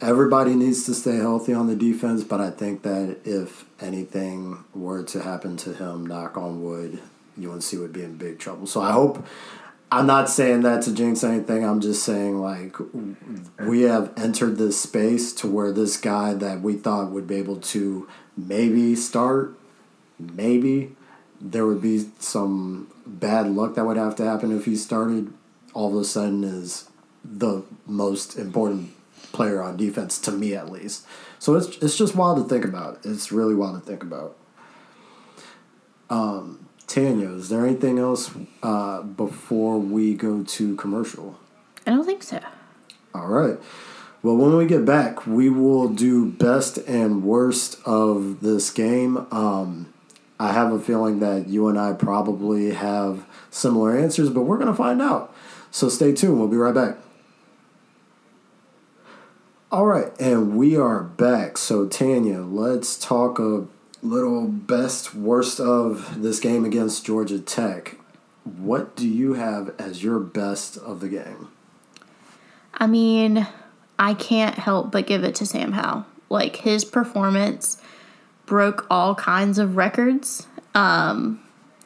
everybody 0.00 0.54
needs 0.54 0.84
to 0.84 0.94
stay 0.94 1.16
healthy 1.16 1.52
on 1.52 1.66
the 1.66 1.76
defense, 1.76 2.24
but 2.24 2.40
I 2.40 2.50
think 2.50 2.82
that 2.82 3.18
if 3.24 3.64
anything 3.80 4.64
were 4.74 5.02
to 5.04 5.22
happen 5.22 5.56
to 5.58 5.74
him, 5.74 6.06
knock 6.06 6.36
on 6.36 6.62
wood, 6.62 7.00
UNC 7.38 7.72
would 7.74 7.92
be 7.92 8.02
in 8.02 8.16
big 8.16 8.38
trouble. 8.38 8.66
So 8.66 8.80
I 8.80 8.92
hope 8.92 9.24
I'm 9.92 10.06
not 10.06 10.28
saying 10.28 10.62
that 10.62 10.82
to 10.82 10.94
jinx 10.94 11.24
anything. 11.24 11.64
I'm 11.64 11.80
just 11.80 12.04
saying 12.04 12.40
like 12.40 12.76
we 13.58 13.82
have 13.82 14.12
entered 14.16 14.56
this 14.56 14.80
space 14.80 15.32
to 15.34 15.48
where 15.48 15.72
this 15.72 15.96
guy 15.96 16.34
that 16.34 16.60
we 16.60 16.74
thought 16.74 17.10
would 17.10 17.26
be 17.26 17.36
able 17.36 17.56
to 17.56 18.08
maybe 18.36 18.94
start, 18.94 19.54
maybe 20.18 20.96
there 21.40 21.66
would 21.66 21.82
be 21.82 22.06
some 22.18 22.90
bad 23.06 23.48
luck 23.48 23.74
that 23.74 23.84
would 23.84 23.96
have 23.96 24.14
to 24.16 24.24
happen 24.24 24.56
if 24.56 24.64
he 24.64 24.76
started. 24.76 25.32
All 25.72 25.88
of 25.88 26.00
a 26.00 26.04
sudden 26.04 26.44
is 26.44 26.88
the 27.24 27.64
most 27.86 28.36
important 28.38 28.92
player 29.32 29.62
on 29.62 29.76
defense 29.76 30.18
to 30.20 30.32
me 30.32 30.54
at 30.54 30.70
least. 30.70 31.06
So 31.38 31.54
it's 31.54 31.76
it's 31.78 31.96
just 31.96 32.14
wild 32.14 32.38
to 32.38 32.52
think 32.52 32.64
about. 32.64 33.00
It's 33.04 33.32
really 33.32 33.54
wild 33.54 33.80
to 33.80 33.86
think 33.86 34.02
about. 34.02 34.36
Um, 36.08 36.68
Tanya, 36.86 37.30
is 37.30 37.48
there 37.48 37.64
anything 37.64 37.98
else 37.98 38.30
uh, 38.62 39.02
before 39.02 39.78
we 39.78 40.14
go 40.14 40.42
to 40.42 40.74
commercial? 40.76 41.38
I 41.86 41.90
don't 41.90 42.04
think 42.04 42.22
so. 42.22 42.40
All 43.14 43.28
right. 43.28 43.58
Well, 44.22 44.36
when 44.36 44.56
we 44.56 44.66
get 44.66 44.84
back, 44.84 45.26
we 45.26 45.48
will 45.48 45.88
do 45.88 46.26
best 46.26 46.76
and 46.78 47.22
worst 47.22 47.80
of 47.86 48.40
this 48.40 48.70
game. 48.70 49.26
Um, 49.30 49.92
I 50.38 50.52
have 50.52 50.72
a 50.72 50.80
feeling 50.80 51.20
that 51.20 51.48
you 51.48 51.68
and 51.68 51.78
I 51.78 51.92
probably 51.92 52.72
have 52.72 53.24
similar 53.50 53.96
answers, 53.96 54.28
but 54.28 54.42
we're 54.42 54.58
going 54.58 54.68
to 54.68 54.74
find 54.74 55.00
out. 55.00 55.34
So 55.70 55.88
stay 55.88 56.12
tuned. 56.12 56.38
We'll 56.38 56.48
be 56.48 56.56
right 56.56 56.74
back. 56.74 56.96
All 59.72 59.86
right, 59.86 60.10
and 60.18 60.56
we 60.56 60.76
are 60.76 61.00
back. 61.00 61.56
So, 61.56 61.86
Tanya, 61.86 62.40
let's 62.40 62.98
talk 62.98 63.38
a 63.38 63.68
little 64.02 64.48
best, 64.48 65.14
worst 65.14 65.60
of 65.60 66.20
this 66.20 66.40
game 66.40 66.64
against 66.64 67.06
Georgia 67.06 67.38
Tech. 67.38 67.96
What 68.42 68.96
do 68.96 69.06
you 69.06 69.34
have 69.34 69.72
as 69.78 70.02
your 70.02 70.18
best 70.18 70.76
of 70.76 70.98
the 70.98 71.08
game? 71.08 71.52
I 72.74 72.88
mean, 72.88 73.46
I 73.96 74.14
can't 74.14 74.56
help 74.56 74.90
but 74.90 75.06
give 75.06 75.22
it 75.22 75.36
to 75.36 75.46
Sam 75.46 75.70
Howell. 75.70 76.04
Like, 76.28 76.56
his 76.56 76.84
performance 76.84 77.80
broke 78.46 78.88
all 78.90 79.14
kinds 79.14 79.60
of 79.60 79.76
records. 79.76 80.48
Um, 80.74 81.40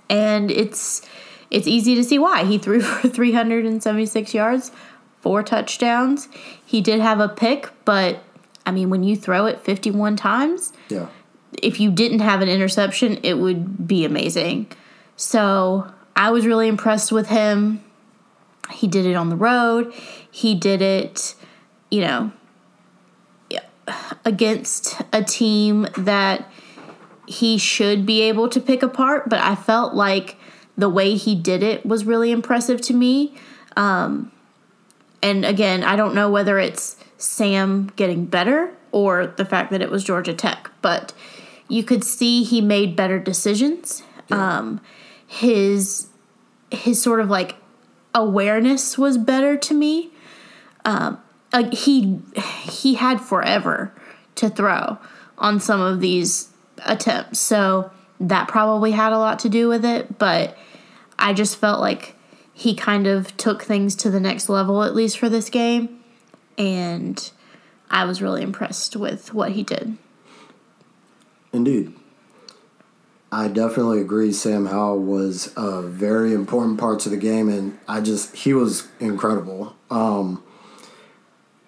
and 0.09 0.51
it's 0.51 1.03
it's 1.51 1.69
easy 1.69 1.95
to 1.97 2.03
see 2.03 2.19
why. 2.19 2.45
He 2.45 2.57
threw 2.57 2.81
for 2.81 3.09
376 3.11 4.33
yards, 4.33 4.73
four 5.25 5.43
touchdowns. 5.43 6.29
He 6.65 6.83
did 6.83 7.01
have 7.01 7.19
a 7.19 7.29
pick, 7.29 7.71
but 7.87 8.23
I 8.67 8.71
mean, 8.71 8.91
when 8.91 9.03
you 9.03 9.17
throw 9.17 9.47
it 9.47 9.61
51 9.63 10.17
times, 10.17 10.73
Yeah. 10.91 11.07
if 11.63 11.81
you 11.81 11.91
didn't 11.91 12.21
have 12.21 12.43
an 12.43 12.49
interception, 12.51 13.19
it 13.23 13.39
would 13.39 13.89
be 13.89 14.05
amazing. 14.05 14.67
So 15.17 15.87
I 16.15 16.31
was 16.31 16.45
really 16.47 16.69
impressed 16.69 17.11
with 17.11 17.29
him. 17.29 17.83
He 18.71 18.87
did 18.87 19.07
it 19.07 19.15
on 19.15 19.31
the 19.31 19.37
road. 19.37 19.93
He 20.31 20.55
did 20.55 20.83
it, 20.83 21.35
you 21.91 22.03
know, 22.03 22.33
against 24.25 25.01
a 25.13 25.23
team 25.23 25.87
that 25.97 26.51
he 27.27 27.57
should 27.59 28.05
be 28.07 28.21
able 28.23 28.49
to 28.49 28.61
pick 28.61 28.83
apart, 28.83 29.29
but 29.29 29.39
I 29.41 29.55
felt 29.55 29.95
like 29.95 30.37
the 30.77 30.89
way 30.89 31.15
he 31.15 31.35
did 31.35 31.63
it 31.63 31.87
was 31.87 32.05
really 32.05 32.31
impressive 32.31 32.81
to 32.83 32.95
me. 32.95 33.35
Um, 33.77 34.31
and 35.25 35.47
again, 35.47 35.83
I 35.83 35.97
don't 35.97 36.15
know 36.15 36.29
whether 36.29 36.59
it's 36.59 36.97
Sam 37.17 37.91
getting 37.97 38.27
better 38.27 38.75
or 38.93 39.27
the 39.27 39.47
fact 39.47 39.71
that 39.71 39.81
it 39.81 39.91
was 39.91 40.05
Georgia 40.05 40.35
Tech, 40.35 40.71
but 40.83 41.15
you 41.67 41.83
could 41.83 42.05
see 42.05 42.45
he 42.45 42.61
made 42.61 42.95
better 42.95 43.19
decisions. 43.19 44.03
Um, 44.31 44.83
his 45.27 46.09
his 46.71 47.01
sort 47.01 47.21
of 47.21 47.31
like 47.31 47.57
awareness 48.15 48.99
was 48.99 49.17
better 49.17 49.57
to 49.57 49.73
me. 49.73 50.11
Um, 50.85 51.19
like 51.55 51.73
he 51.73 52.21
he 52.69 52.95
had 52.95 53.19
forever 53.19 53.95
to 54.35 54.51
throw 54.51 54.99
on 55.39 55.59
some 55.59 55.81
of 55.81 56.01
these 56.01 56.51
attempts, 56.85 57.39
so 57.39 57.91
that 58.21 58.47
probably 58.47 58.91
had 58.91 59.15
a 59.15 59.19
lot 59.19 59.39
to 59.39 59.49
do 59.49 59.69
with 59.69 59.87
it. 59.87 60.19
But 60.19 60.55
I 61.19 61.33
just 61.33 61.57
felt 61.57 61.81
like 61.81 62.14
he 62.55 62.75
kind 62.75 63.07
of 63.07 63.37
took 63.37 63.63
things 63.63 63.97
to 63.97 64.11
the 64.11 64.21
next 64.21 64.49
level, 64.49 64.83
at 64.83 64.95
least 64.95 65.19
for 65.19 65.29
this 65.29 65.51
game, 65.51 66.03
and 66.57 67.31
I 67.91 68.05
was 68.05 68.23
really 68.23 68.43
impressed 68.43 68.97
with 68.97 69.35
what 69.35 69.53
he 69.53 69.63
did. 69.63 69.99
Indeed. 71.53 71.93
I 73.31 73.49
definitely 73.49 74.01
agree. 74.01 74.33
Sam 74.33 74.67
Howell 74.67 75.01
was 75.01 75.53
a 75.57 75.83
very 75.83 76.33
important 76.33 76.79
part 76.79 77.05
of 77.05 77.11
the 77.11 77.19
game, 77.19 77.49
and 77.49 77.77
I 77.89 78.01
just 78.01 78.37
he 78.37 78.55
was 78.55 78.87
incredible. 79.01 79.75
Um, 79.91 80.41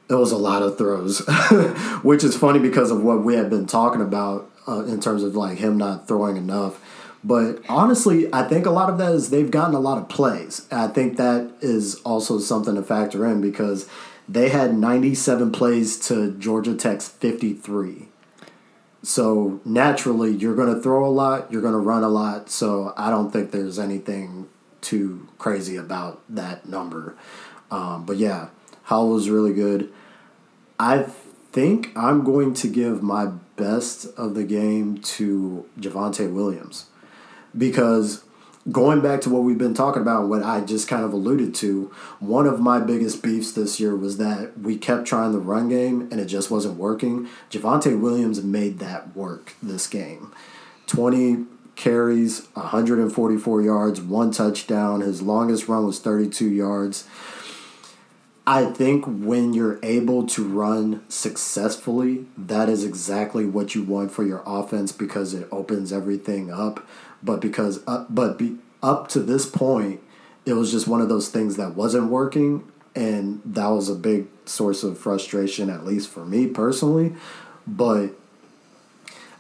it 0.09 0.15
was 0.15 0.31
a 0.31 0.37
lot 0.37 0.63
of 0.63 0.79
throws, 0.79 1.19
which 2.03 2.23
is 2.23 2.37
funny 2.37 2.61
because 2.61 2.93
of 2.93 3.03
what 3.03 3.25
we 3.25 3.35
had 3.35 3.51
been 3.51 3.67
talking 3.67 4.01
about 4.01 4.49
uh, 4.69 4.85
in 4.85 5.01
terms 5.01 5.25
of 5.25 5.35
like 5.35 5.59
him 5.59 5.77
not 5.77 6.07
throwing 6.07 6.37
enough. 6.37 6.81
But 7.27 7.65
honestly, 7.69 8.33
I 8.33 8.45
think 8.45 8.67
a 8.67 8.71
lot 8.71 8.89
of 8.89 8.99
that 8.99 9.11
is 9.11 9.31
they've 9.31 9.51
gotten 9.51 9.75
a 9.75 9.81
lot 9.81 9.99
of 9.99 10.09
plays. 10.09 10.65
I 10.71 10.87
think 10.87 11.17
that 11.17 11.51
is 11.61 11.97
also 12.03 12.39
something 12.39 12.77
to 12.77 12.85
factor 12.85 13.27
in 13.27 13.41
because 13.41 13.89
they 14.29 14.51
had 14.51 14.79
97 14.79 15.51
plays 15.51 15.99
to 16.07 16.31
Georgia 16.39 16.77
Tech's 16.77 17.09
53. 17.09 18.07
So 19.03 19.61
naturally, 19.65 20.37
you're 20.37 20.55
going 20.55 20.73
to 20.73 20.81
throw 20.81 21.05
a 21.05 21.11
lot, 21.11 21.51
you're 21.51 21.63
going 21.63 21.73
to 21.73 21.81
run 21.81 22.05
a 22.05 22.09
lot. 22.09 22.49
So 22.49 22.95
I 22.97 23.11
don't 23.11 23.33
think 23.33 23.51
there's 23.51 23.81
anything 23.81 24.49
too 24.81 25.27
crazy 25.37 25.75
about 25.75 26.23
that 26.29 26.69
number. 26.69 27.17
Um, 27.73 28.07
but 28.07 28.19
yeah, 28.19 28.51
Howell 28.85 29.11
was 29.11 29.29
really 29.29 29.53
good. 29.53 29.93
I 30.79 31.03
think 31.51 31.91
I'm 31.97 32.23
going 32.23 32.55
to 32.55 32.69
give 32.69 33.03
my 33.03 33.33
best 33.57 34.07
of 34.17 34.37
the 34.37 34.45
game 34.45 34.99
to 34.99 35.69
Javonte 35.81 36.33
Williams 36.33 36.87
because 37.57 38.25
going 38.71 39.01
back 39.01 39.21
to 39.23 39.31
what 39.31 39.43
we've 39.43 39.59
been 39.59 39.75
talking 39.75 40.03
about, 40.03 40.29
what 40.29 40.43
I 40.43 40.61
just 40.61 40.89
kind 40.89 41.05
of 41.05 41.13
alluded 41.13 41.55
to, 41.57 41.93
one 42.19 42.47
of 42.47 42.61
my 42.61 42.81
biggest 42.81 43.23
beefs 43.23 43.53
this 43.53 43.79
year 43.79 43.95
was 43.95 44.19
that 44.19 44.59
we 44.59 44.77
kept 44.77 45.07
trying 45.07 45.33
the 45.33 45.39
run 45.39 45.69
game 45.69 46.09
and 46.11 46.21
it 46.21 46.27
just 46.27 46.51
wasn't 46.51 46.77
working. 46.77 47.29
Javonte 47.51 47.99
Williams 47.99 48.43
made 48.43 48.79
that 48.81 49.17
work 49.17 49.55
this 49.63 49.87
game. 49.87 50.33
20 50.87 51.47
carries, 51.77 52.47
144 52.55 53.63
yards, 53.63 54.01
one 54.01 54.31
touchdown. 54.31 55.01
His 55.01 55.23
longest 55.23 55.69
run 55.69 55.87
was 55.87 56.01
32 56.01 56.51
yards. 56.51 57.07
I 58.49 58.67
think 58.67 59.05
when 59.07 59.55
you're 59.55 59.81
able 59.83 60.25
to 60.29 60.45
run 60.45 61.03
successfully, 61.09 62.27
that 62.39 62.69
is 62.69 62.85
exactly 62.85 63.45
what 63.45 63.75
you 63.75 63.83
want 63.83 64.13
for 64.13 64.25
your 64.25 64.43
offense 64.47 64.93
because 64.93 65.35
it 65.35 65.49
opens 65.51 65.93
everything 65.93 66.53
up. 66.53 66.87
But 67.23 67.41
because 67.41 67.83
uh, 67.87 68.05
but 68.09 68.39
be, 68.39 68.57
up 68.83 69.09
to 69.09 69.21
this 69.21 69.47
point, 69.47 70.01
it 70.45 70.55
was 70.55 70.71
just 70.71 70.87
one 70.87 71.01
of 71.01 71.09
those 71.09 71.29
things 71.29 71.57
that 71.57 71.75
wasn't 71.75 72.11
working, 72.11 72.71
and 72.95 73.41
that 73.45 73.69
was 73.69 73.89
a 73.89 73.95
big 73.95 74.27
source 74.45 74.83
of 74.83 74.99
frustration, 74.99 75.71
at 75.71 75.85
least 75.85 76.09
for 76.09 76.25
me 76.25 76.47
personally. 76.47 77.15
But 77.67 78.11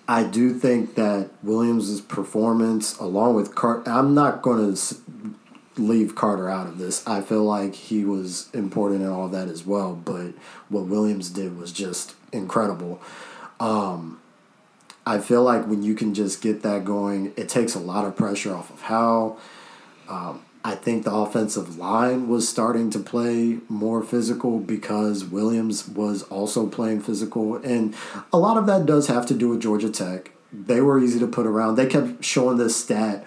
I 0.09 0.25
do 0.25 0.55
think 0.55 0.95
that 0.95 1.31
Williams' 1.43 2.01
performance, 2.01 2.99
along 2.99 3.35
with 3.35 3.55
Carter, 3.55 3.91
I'm 3.91 4.15
not 4.15 4.43
going 4.43 4.75
to 4.75 4.97
leave 5.77 6.15
Carter 6.15 6.49
out 6.49 6.67
of 6.67 6.79
this. 6.79 7.07
I 7.07 7.21
feel 7.21 7.45
like 7.45 7.75
he 7.75 8.05
was 8.05 8.49
important 8.53 9.03
in 9.03 9.09
all 9.09 9.29
that 9.29 9.49
as 9.49 9.67
well, 9.67 9.95
but 9.95 10.33
what 10.69 10.85
Williams 10.85 11.31
did 11.31 11.59
was 11.59 11.73
just 11.73 12.15
incredible. 12.33 13.01
Um, 13.61 14.21
I 15.07 15.19
feel 15.19 15.42
like 15.42 15.66
when 15.66 15.83
you 15.83 15.95
can 15.95 16.14
just 16.14 16.42
get 16.42 16.62
that 16.62 16.85
going, 16.85 17.33
it 17.37 17.49
takes 17.49 17.75
a 17.75 17.79
lot 17.79 18.05
of 18.05 18.16
pressure 18.16 18.55
off 18.55 18.71
of 18.71 18.83
Howell. 18.83 19.38
Um, 20.09 20.42
I 20.64 20.75
think 20.75 21.05
the 21.05 21.14
offensive 21.14 21.79
line 21.79 22.29
was 22.29 22.49
starting 22.49 22.90
to 22.90 22.99
play 22.99 23.59
more 23.69 24.03
physical 24.03 24.59
because 24.59 25.25
Williams 25.25 25.88
was 25.88 26.25
also 26.25 26.66
playing 26.66 27.03
physical. 27.03 27.57
And 27.57 27.95
a 28.33 28.38
lot 28.38 28.57
of 28.57 28.66
that 28.66 28.85
does 28.85 29.07
have 29.07 29.27
to 29.27 29.35
do 29.35 29.51
with 29.51 29.62
Georgia 29.62 29.90
Tech. 29.90 30.33
They 30.53 30.81
were 30.81 30.99
easy 30.99 31.21
to 31.21 31.27
put 31.29 31.47
around. 31.47 31.77
They 31.77 31.87
kept 31.87 32.25
showing 32.25 32.57
this 32.57 32.75
stat. 32.75 33.25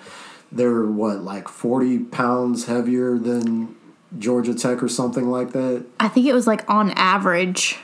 They're 0.52 0.84
what, 0.84 1.22
like 1.22 1.48
40 1.48 2.00
pounds 2.00 2.66
heavier 2.66 3.18
than 3.18 3.78
Georgia 4.18 4.54
Tech 4.54 4.82
or 4.82 4.90
something 4.90 5.30
like 5.30 5.52
that? 5.52 5.86
I 6.00 6.08
think 6.08 6.26
it 6.26 6.34
was 6.34 6.48
like 6.48 6.70
on 6.70 6.92
average, 6.92 7.78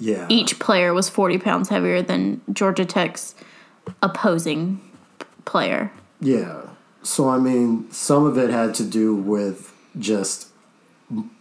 Yeah. 0.00 0.26
each 0.28 0.58
player 0.58 0.92
was 0.94 1.08
40 1.08 1.38
pounds 1.38 1.68
heavier 1.68 2.02
than 2.02 2.40
Georgia 2.52 2.84
Tech's 2.86 3.34
opposing 4.02 4.80
player. 5.44 5.92
Yeah. 6.20 6.62
So 7.02 7.28
I 7.28 7.38
mean, 7.38 7.90
some 7.90 8.24
of 8.24 8.36
it 8.38 8.50
had 8.50 8.74
to 8.76 8.84
do 8.84 9.14
with 9.14 9.72
just 9.98 10.48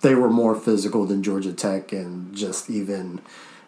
they 0.02 0.16
were 0.16 0.30
more 0.30 0.56
physical 0.56 1.06
than 1.06 1.24
Georgia 1.24 1.54
Tech 1.54 1.92
and 1.92 2.36
just 2.36 2.70
even 2.70 3.22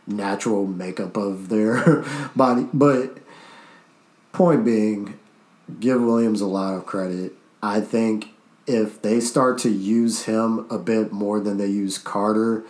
natural 0.08 0.66
makeup 0.66 1.16
of 1.18 1.50
their 1.50 2.04
body. 2.36 2.68
But 2.74 3.18
point 4.32 4.66
being, 4.66 5.20
give 5.80 6.02
Williams 6.02 6.42
a 6.42 6.48
lot 6.48 6.74
of 6.76 6.86
credit. 6.86 7.34
I 7.62 7.82
think 7.82 8.30
if 8.66 9.02
they 9.02 9.20
start 9.20 9.58
to 9.60 9.70
use 9.70 10.24
him 10.24 10.66
a 10.70 10.78
bit 10.78 11.12
more 11.12 11.40
than 11.40 11.58
they 11.58 11.68
use 11.68 11.98
Carter, 11.98 12.64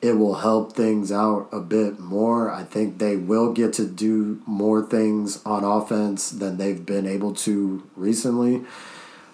it 0.00 0.12
will 0.12 0.36
help 0.36 0.74
things 0.74 1.10
out 1.10 1.48
a 1.52 1.60
bit 1.60 1.98
more. 1.98 2.50
I 2.50 2.62
think 2.62 2.98
they 2.98 3.16
will 3.16 3.52
get 3.52 3.72
to 3.74 3.86
do 3.86 4.40
more 4.46 4.82
things 4.82 5.44
on 5.44 5.64
offense 5.64 6.30
than 6.30 6.56
they've 6.56 6.84
been 6.84 7.06
able 7.06 7.34
to 7.34 7.82
recently. 7.96 8.64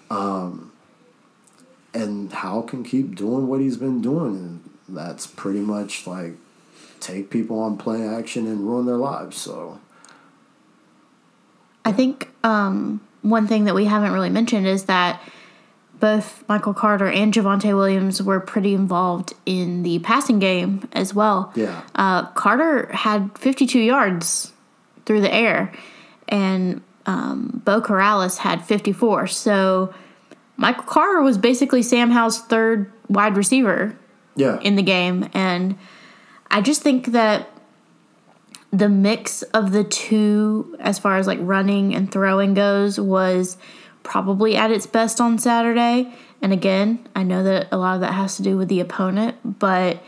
Um, 0.09 0.71
and 1.93 2.31
Howell 2.33 2.63
can 2.63 2.83
keep 2.83 3.15
doing 3.15 3.47
what 3.47 3.61
he's 3.61 3.77
been 3.77 4.01
doing, 4.01 4.61
and 4.87 4.97
that's 4.97 5.27
pretty 5.27 5.61
much 5.61 6.07
like 6.07 6.33
take 6.99 7.29
people 7.29 7.59
on 7.59 7.77
play 7.77 8.07
action 8.07 8.47
and 8.47 8.61
ruin 8.67 8.85
their 8.85 8.97
lives. 8.97 9.37
So 9.37 9.79
I 11.83 11.91
think 11.91 12.29
um, 12.43 13.01
one 13.21 13.47
thing 13.47 13.65
that 13.65 13.75
we 13.75 13.85
haven't 13.85 14.11
really 14.11 14.31
mentioned 14.31 14.65
is 14.65 14.85
that 14.85 15.21
both 15.99 16.43
Michael 16.47 16.73
Carter 16.73 17.07
and 17.07 17.33
Javonte 17.33 17.75
Williams 17.75 18.21
were 18.21 18.39
pretty 18.39 18.73
involved 18.73 19.33
in 19.45 19.83
the 19.83 19.99
passing 19.99 20.39
game 20.39 20.87
as 20.93 21.13
well. 21.13 21.51
yeah, 21.55 21.81
Uh, 21.95 22.25
Carter 22.31 22.91
had 22.93 23.37
52 23.37 23.79
yards 23.79 24.51
through 25.05 25.21
the 25.21 25.33
air, 25.33 25.73
and 26.27 26.81
um, 27.05 27.61
Beau 27.65 27.81
Corrales 27.81 28.37
had 28.39 28.63
54. 28.65 29.27
So 29.27 29.93
Michael 30.57 30.83
Carter 30.83 31.21
was 31.21 31.37
basically 31.37 31.81
Sam 31.81 32.11
Howell's 32.11 32.39
third 32.39 32.91
wide 33.07 33.37
receiver 33.37 33.95
yeah, 34.35 34.59
in 34.61 34.75
the 34.75 34.83
game. 34.83 35.29
And 35.33 35.77
I 36.49 36.61
just 36.61 36.81
think 36.81 37.07
that 37.07 37.49
the 38.71 38.89
mix 38.89 39.41
of 39.43 39.71
the 39.71 39.83
two, 39.83 40.75
as 40.79 40.99
far 40.99 41.17
as 41.17 41.27
like 41.27 41.39
running 41.41 41.95
and 41.95 42.11
throwing 42.11 42.53
goes, 42.53 42.99
was 42.99 43.57
probably 44.05 44.55
at 44.55 44.71
its 44.71 44.85
best 44.85 45.19
on 45.19 45.37
Saturday. 45.37 46.13
And 46.41 46.53
again, 46.53 47.05
I 47.13 47.23
know 47.23 47.43
that 47.43 47.67
a 47.71 47.77
lot 47.77 47.95
of 47.95 48.01
that 48.01 48.13
has 48.13 48.37
to 48.37 48.43
do 48.43 48.55
with 48.55 48.69
the 48.69 48.79
opponent, 48.79 49.59
but 49.59 50.01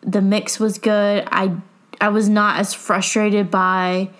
the 0.00 0.22
mix 0.22 0.58
was 0.58 0.78
good. 0.78 1.28
I 1.30 1.56
I 2.00 2.08
was 2.08 2.28
not 2.28 2.58
as 2.58 2.72
frustrated 2.72 3.50
by 3.50 4.10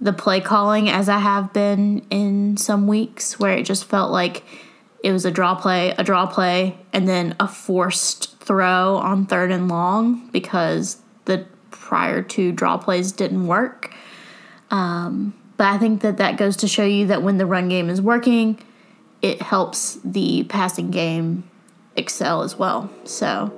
the 0.00 0.12
play 0.12 0.40
calling 0.40 0.88
as 0.88 1.08
I 1.08 1.18
have 1.18 1.52
been 1.52 2.04
in 2.10 2.56
some 2.56 2.86
weeks 2.86 3.38
where 3.38 3.52
it 3.52 3.64
just 3.64 3.84
felt 3.84 4.10
like 4.10 4.42
it 5.04 5.12
was 5.12 5.24
a 5.24 5.30
draw 5.30 5.54
play, 5.54 5.94
a 5.98 6.04
draw 6.04 6.26
play, 6.26 6.78
and 6.92 7.08
then 7.08 7.34
a 7.38 7.48
forced 7.48 8.38
throw 8.40 8.96
on 8.96 9.26
third 9.26 9.50
and 9.50 9.68
long 9.68 10.28
because 10.30 10.98
the 11.26 11.46
prior 11.70 12.22
two 12.22 12.52
draw 12.52 12.76
plays 12.76 13.12
didn't 13.12 13.46
work. 13.46 13.94
Um, 14.70 15.34
but 15.56 15.66
I 15.66 15.78
think 15.78 16.02
that 16.02 16.16
that 16.18 16.36
goes 16.36 16.56
to 16.58 16.68
show 16.68 16.84
you 16.84 17.06
that 17.08 17.22
when 17.22 17.38
the 17.38 17.46
run 17.46 17.68
game 17.68 17.88
is 17.88 18.00
working, 18.00 18.58
it 19.20 19.40
helps 19.42 19.98
the 20.04 20.44
passing 20.44 20.90
game 20.90 21.44
excel 21.96 22.42
as 22.42 22.58
well. 22.58 22.90
So 23.04 23.52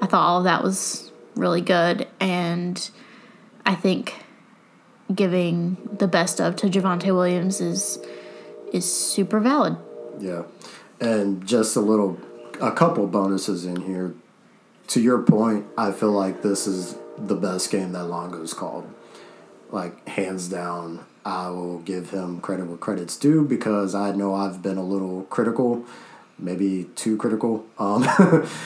I 0.00 0.06
thought 0.06 0.26
all 0.26 0.38
of 0.38 0.44
that 0.44 0.62
was 0.62 1.10
really 1.34 1.60
good. 1.60 2.06
And 2.20 2.90
I 3.66 3.74
think 3.74 4.14
giving 5.14 5.76
the 5.98 6.06
best 6.06 6.40
of 6.40 6.56
to 6.56 6.68
Javonte 6.68 7.12
Williams 7.14 7.60
is 7.60 7.98
is 8.72 8.90
super 8.90 9.40
valid. 9.40 9.76
yeah. 10.20 10.42
And 11.00 11.44
just 11.46 11.74
a 11.76 11.80
little, 11.80 12.18
a 12.60 12.70
couple 12.70 13.06
bonuses 13.06 13.64
in 13.64 13.80
here. 13.82 14.14
To 14.88 15.00
your 15.00 15.22
point, 15.22 15.66
I 15.76 15.92
feel 15.92 16.12
like 16.12 16.42
this 16.42 16.66
is 16.66 16.96
the 17.16 17.34
best 17.34 17.70
game 17.70 17.92
that 17.92 18.04
Longo's 18.04 18.52
called. 18.54 18.86
Like 19.70 20.06
hands 20.06 20.48
down, 20.48 21.04
I 21.24 21.50
will 21.50 21.80
give 21.80 22.10
him 22.10 22.40
credit 22.40 22.66
where 22.66 22.76
credit's 22.76 23.16
due 23.16 23.44
because 23.44 23.94
I 23.94 24.12
know 24.12 24.34
I've 24.34 24.62
been 24.62 24.78
a 24.78 24.84
little 24.84 25.24
critical, 25.24 25.84
maybe 26.38 26.84
too 26.94 27.16
critical. 27.16 27.66
Um, 27.78 28.06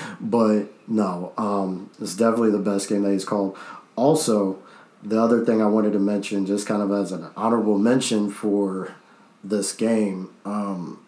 but 0.20 0.66
no, 0.86 1.32
um, 1.36 1.90
it's 2.00 2.14
definitely 2.14 2.50
the 2.50 2.58
best 2.58 2.88
game 2.88 3.02
that 3.02 3.12
he's 3.12 3.24
called. 3.24 3.56
Also, 3.96 4.58
the 5.02 5.20
other 5.20 5.44
thing 5.44 5.60
I 5.60 5.66
wanted 5.66 5.92
to 5.92 5.98
mention, 5.98 6.46
just 6.46 6.66
kind 6.66 6.82
of 6.82 6.90
as 6.90 7.12
an 7.12 7.26
honorable 7.36 7.78
mention 7.78 8.30
for 8.30 8.94
this 9.42 9.72
game, 9.72 10.30
um, 10.44 11.04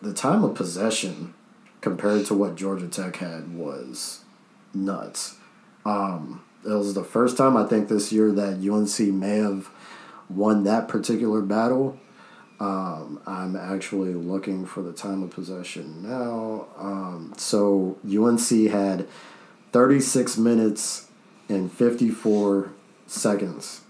the 0.00 0.14
time 0.14 0.44
of 0.44 0.54
possession 0.54 1.34
compared 1.80 2.24
to 2.26 2.34
what 2.34 2.56
Georgia 2.56 2.88
Tech 2.88 3.16
had 3.16 3.54
was 3.54 4.24
nuts. 4.72 5.36
Um, 5.84 6.42
it 6.64 6.70
was 6.70 6.94
the 6.94 7.04
first 7.04 7.36
time 7.36 7.56
I 7.56 7.66
think 7.66 7.88
this 7.88 8.10
year 8.10 8.32
that 8.32 8.66
UNC 8.66 9.14
may 9.14 9.36
have 9.36 9.68
won 10.34 10.64
that 10.64 10.88
particular 10.88 11.40
battle. 11.40 11.98
Um, 12.60 13.20
I'm 13.26 13.56
actually 13.56 14.14
looking 14.14 14.64
for 14.64 14.82
the 14.82 14.92
time 14.92 15.22
of 15.22 15.30
possession 15.30 16.02
now. 16.02 16.66
Um, 16.78 17.34
so 17.36 17.98
UNC 18.04 18.70
had 18.70 19.08
36 19.72 20.38
minutes 20.38 21.08
and 21.48 21.70
54 21.70 22.70
seconds 23.06 23.82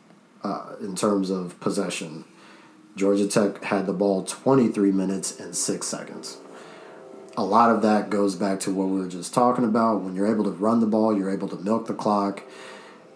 uh, 0.43 0.77
in 0.81 0.97
terms 0.97 1.31
of 1.31 1.59
possession. 1.61 2.25
Georgia 2.97 3.27
Tech 3.27 3.63
had 3.65 3.87
the 3.87 3.93
ball 3.93 4.25
23 4.25 4.93
minutes 4.93 5.39
and 5.39 5.55
6 5.55 5.87
seconds. 5.87 6.39
A 7.37 7.45
lot 7.45 7.71
of 7.71 7.83
that 7.83 8.11
goes 8.11 8.37
back 8.37 8.61
to 8.61 8.73
what 8.73 8.89
we 8.89 9.01
were 9.01 9.09
just 9.09 9.35
talking 9.35 9.65
about. 9.65 10.03
When 10.03 10.15
you're 10.15 10.31
able 10.31 10.45
to 10.45 10.51
run 10.51 10.81
the 10.81 10.87
ball, 10.87 11.17
you're 11.17 11.33
able 11.33 11.49
to 11.49 11.57
milk 11.57 11.87
the 11.87 11.95
clock. 11.95 12.45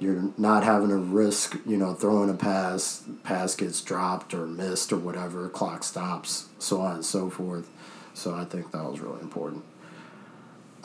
You're 0.00 0.30
not 0.38 0.62
having 0.62 0.90
to 0.90 0.96
risk, 0.96 1.58
you 1.66 1.76
know, 1.76 1.92
throwing 1.92 2.30
a 2.30 2.34
pass, 2.34 3.02
pass 3.24 3.56
gets 3.56 3.80
dropped 3.80 4.32
or 4.32 4.46
missed 4.46 4.92
or 4.92 4.96
whatever, 4.96 5.48
clock 5.48 5.82
stops, 5.82 6.46
so 6.58 6.80
on 6.80 6.96
and 6.96 7.04
so 7.04 7.28
forth. 7.30 7.68
So 8.14 8.34
I 8.34 8.44
think 8.44 8.70
that 8.72 8.84
was 8.84 9.00
really 9.00 9.20
important. 9.20 9.64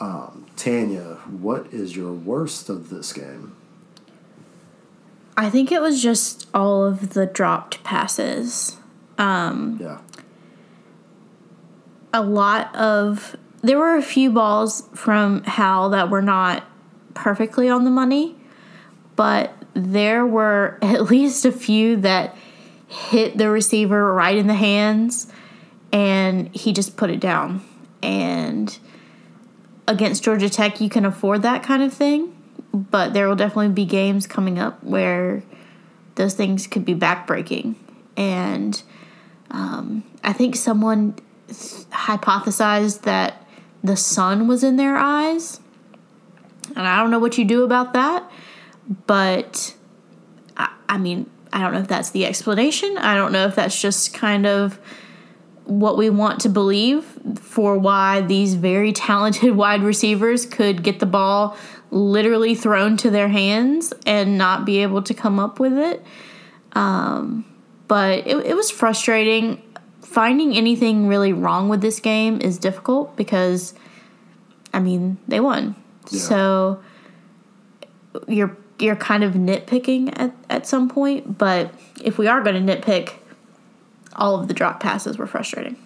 Um, 0.00 0.46
Tanya, 0.56 1.18
what 1.30 1.66
is 1.72 1.96
your 1.96 2.12
worst 2.12 2.68
of 2.68 2.90
this 2.90 3.12
game? 3.12 3.54
I 5.36 5.50
think 5.50 5.70
it 5.70 5.80
was 5.80 6.02
just 6.02 6.48
all 6.52 6.84
of 6.84 7.10
the 7.10 7.26
dropped 7.26 7.82
passes. 7.84 8.76
Yeah. 9.80 9.98
a 12.12 12.22
lot 12.22 12.74
of 12.74 13.36
there 13.62 13.78
were 13.78 13.96
a 13.96 14.02
few 14.02 14.30
balls 14.30 14.88
from 14.94 15.42
Howell 15.44 15.90
that 15.90 16.10
were 16.10 16.22
not 16.22 16.64
perfectly 17.14 17.68
on 17.68 17.84
the 17.84 17.90
money, 17.90 18.36
but 19.16 19.52
there 19.74 20.26
were 20.26 20.78
at 20.82 21.10
least 21.10 21.44
a 21.44 21.52
few 21.52 21.96
that 21.96 22.36
hit 22.88 23.36
the 23.36 23.50
receiver 23.50 24.12
right 24.12 24.36
in 24.36 24.46
the 24.46 24.54
hands 24.54 25.26
and 25.92 26.54
he 26.54 26.72
just 26.72 26.96
put 26.96 27.10
it 27.10 27.20
down. 27.20 27.62
And 28.02 28.76
against 29.86 30.22
Georgia 30.22 30.48
Tech, 30.48 30.80
you 30.80 30.88
can 30.88 31.04
afford 31.04 31.42
that 31.42 31.62
kind 31.62 31.82
of 31.82 31.92
thing, 31.92 32.34
but 32.72 33.14
there 33.14 33.28
will 33.28 33.36
definitely 33.36 33.68
be 33.68 33.84
games 33.84 34.26
coming 34.26 34.58
up 34.58 34.82
where 34.82 35.42
those 36.16 36.34
things 36.34 36.66
could 36.66 36.84
be 36.84 36.94
backbreaking. 36.94 37.76
And 38.16 38.82
um, 39.50 40.04
I 40.22 40.32
think 40.32 40.56
someone 40.56 41.16
hypothesized 41.48 43.02
that 43.02 43.46
the 43.82 43.96
sun 43.96 44.48
was 44.48 44.64
in 44.64 44.76
their 44.76 44.96
eyes. 44.96 45.60
And 46.74 46.86
I 46.86 46.96
don't 46.98 47.10
know 47.10 47.18
what 47.18 47.38
you 47.38 47.44
do 47.44 47.62
about 47.62 47.92
that, 47.92 48.28
but 49.06 49.74
I, 50.56 50.72
I 50.88 50.98
mean, 50.98 51.30
I 51.52 51.60
don't 51.60 51.72
know 51.72 51.80
if 51.80 51.88
that's 51.88 52.10
the 52.10 52.26
explanation. 52.26 52.98
I 52.98 53.14
don't 53.14 53.32
know 53.32 53.46
if 53.46 53.54
that's 53.54 53.80
just 53.80 54.12
kind 54.14 54.46
of 54.46 54.78
what 55.64 55.96
we 55.96 56.10
want 56.10 56.40
to 56.42 56.48
believe 56.48 57.04
for 57.36 57.78
why 57.78 58.20
these 58.20 58.54
very 58.54 58.92
talented 58.92 59.54
wide 59.56 59.82
receivers 59.82 60.46
could 60.46 60.82
get 60.82 61.00
the 61.00 61.06
ball 61.06 61.56
literally 61.90 62.54
thrown 62.54 62.96
to 62.98 63.10
their 63.10 63.28
hands 63.28 63.92
and 64.04 64.36
not 64.36 64.64
be 64.64 64.82
able 64.82 65.02
to 65.02 65.14
come 65.14 65.38
up 65.38 65.60
with 65.60 65.78
it. 65.78 66.04
Um, 66.72 67.44
but 67.86 68.26
it, 68.26 68.36
it 68.46 68.56
was 68.56 68.70
frustrating. 68.70 69.62
finding 70.02 70.56
anything 70.56 71.06
really 71.06 71.32
wrong 71.32 71.68
with 71.68 71.80
this 71.80 72.00
game 72.00 72.40
is 72.40 72.58
difficult 72.58 73.16
because, 73.16 73.74
I 74.72 74.80
mean, 74.80 75.18
they 75.28 75.38
won. 75.38 75.76
Yeah. 76.10 76.20
So 76.20 76.82
you're 78.26 78.56
you're 78.78 78.96
kind 78.96 79.22
of 79.22 79.34
nitpicking 79.34 80.12
at, 80.18 80.34
at 80.50 80.66
some 80.66 80.88
point, 80.88 81.38
but 81.38 81.72
if 82.02 82.18
we 82.18 82.26
are 82.26 82.42
going 82.42 82.66
to 82.66 82.76
nitpick, 82.76 83.14
all 84.16 84.38
of 84.38 84.48
the 84.48 84.54
drop 84.54 84.80
passes 84.80 85.18
were 85.18 85.26
frustrating. 85.26 85.76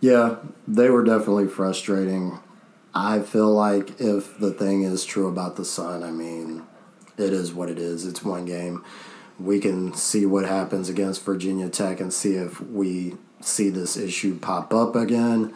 Yeah, 0.00 0.36
they 0.68 0.90
were 0.90 1.04
definitely 1.04 1.48
frustrating. 1.48 2.38
I 2.94 3.20
feel 3.20 3.52
like 3.52 4.00
if 4.00 4.38
the 4.38 4.52
thing 4.52 4.82
is 4.82 5.04
true 5.04 5.28
about 5.28 5.56
the 5.56 5.64
Sun, 5.64 6.02
I 6.02 6.10
mean, 6.10 6.64
it 7.18 7.32
is 7.32 7.52
what 7.52 7.68
it 7.68 7.78
is. 7.78 8.06
It's 8.06 8.22
one 8.22 8.44
game. 8.44 8.84
We 9.38 9.60
can 9.60 9.92
see 9.94 10.24
what 10.26 10.46
happens 10.46 10.88
against 10.88 11.24
Virginia 11.24 11.68
Tech 11.68 12.00
and 12.00 12.12
see 12.12 12.36
if 12.36 12.60
we 12.60 13.16
see 13.40 13.68
this 13.68 13.96
issue 13.96 14.38
pop 14.38 14.72
up 14.72 14.96
again. 14.96 15.52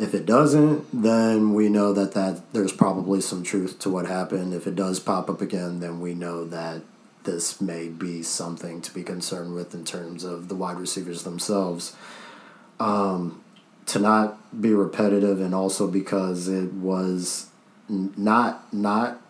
If 0.00 0.14
it 0.14 0.24
doesn't, 0.24 1.02
then 1.02 1.52
we 1.52 1.68
know 1.68 1.92
that, 1.92 2.12
that 2.12 2.54
there's 2.54 2.72
probably 2.72 3.20
some 3.20 3.42
truth 3.42 3.78
to 3.80 3.90
what 3.90 4.06
happened. 4.06 4.54
If 4.54 4.66
it 4.66 4.74
does 4.74 4.98
pop 4.98 5.28
up 5.28 5.42
again, 5.42 5.80
then 5.80 6.00
we 6.00 6.14
know 6.14 6.46
that 6.46 6.80
this 7.24 7.60
may 7.60 7.88
be 7.88 8.22
something 8.22 8.80
to 8.80 8.94
be 8.94 9.02
concerned 9.02 9.54
with 9.54 9.74
in 9.74 9.84
terms 9.84 10.24
of 10.24 10.48
the 10.48 10.54
wide 10.54 10.78
receivers 10.78 11.24
themselves. 11.24 11.94
Um, 12.78 13.44
to 13.84 13.98
not 13.98 14.58
be 14.58 14.72
repetitive, 14.72 15.38
and 15.38 15.54
also 15.54 15.86
because 15.86 16.48
it 16.48 16.72
was 16.72 17.48
not 17.90 18.72
not 18.72 19.20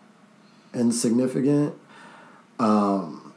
insignificant. 0.73 1.75
Um, 2.61 3.33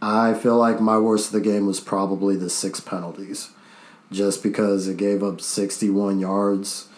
I 0.00 0.32
feel 0.32 0.56
like 0.56 0.80
my 0.80 0.96
worst 0.96 1.26
of 1.26 1.32
the 1.32 1.40
game 1.42 1.66
was 1.66 1.78
probably 1.78 2.36
the 2.36 2.48
six 2.48 2.80
penalties 2.80 3.50
just 4.10 4.42
because 4.42 4.88
it 4.88 4.96
gave 4.96 5.22
up 5.22 5.40
61 5.40 6.18
yards 6.18 6.88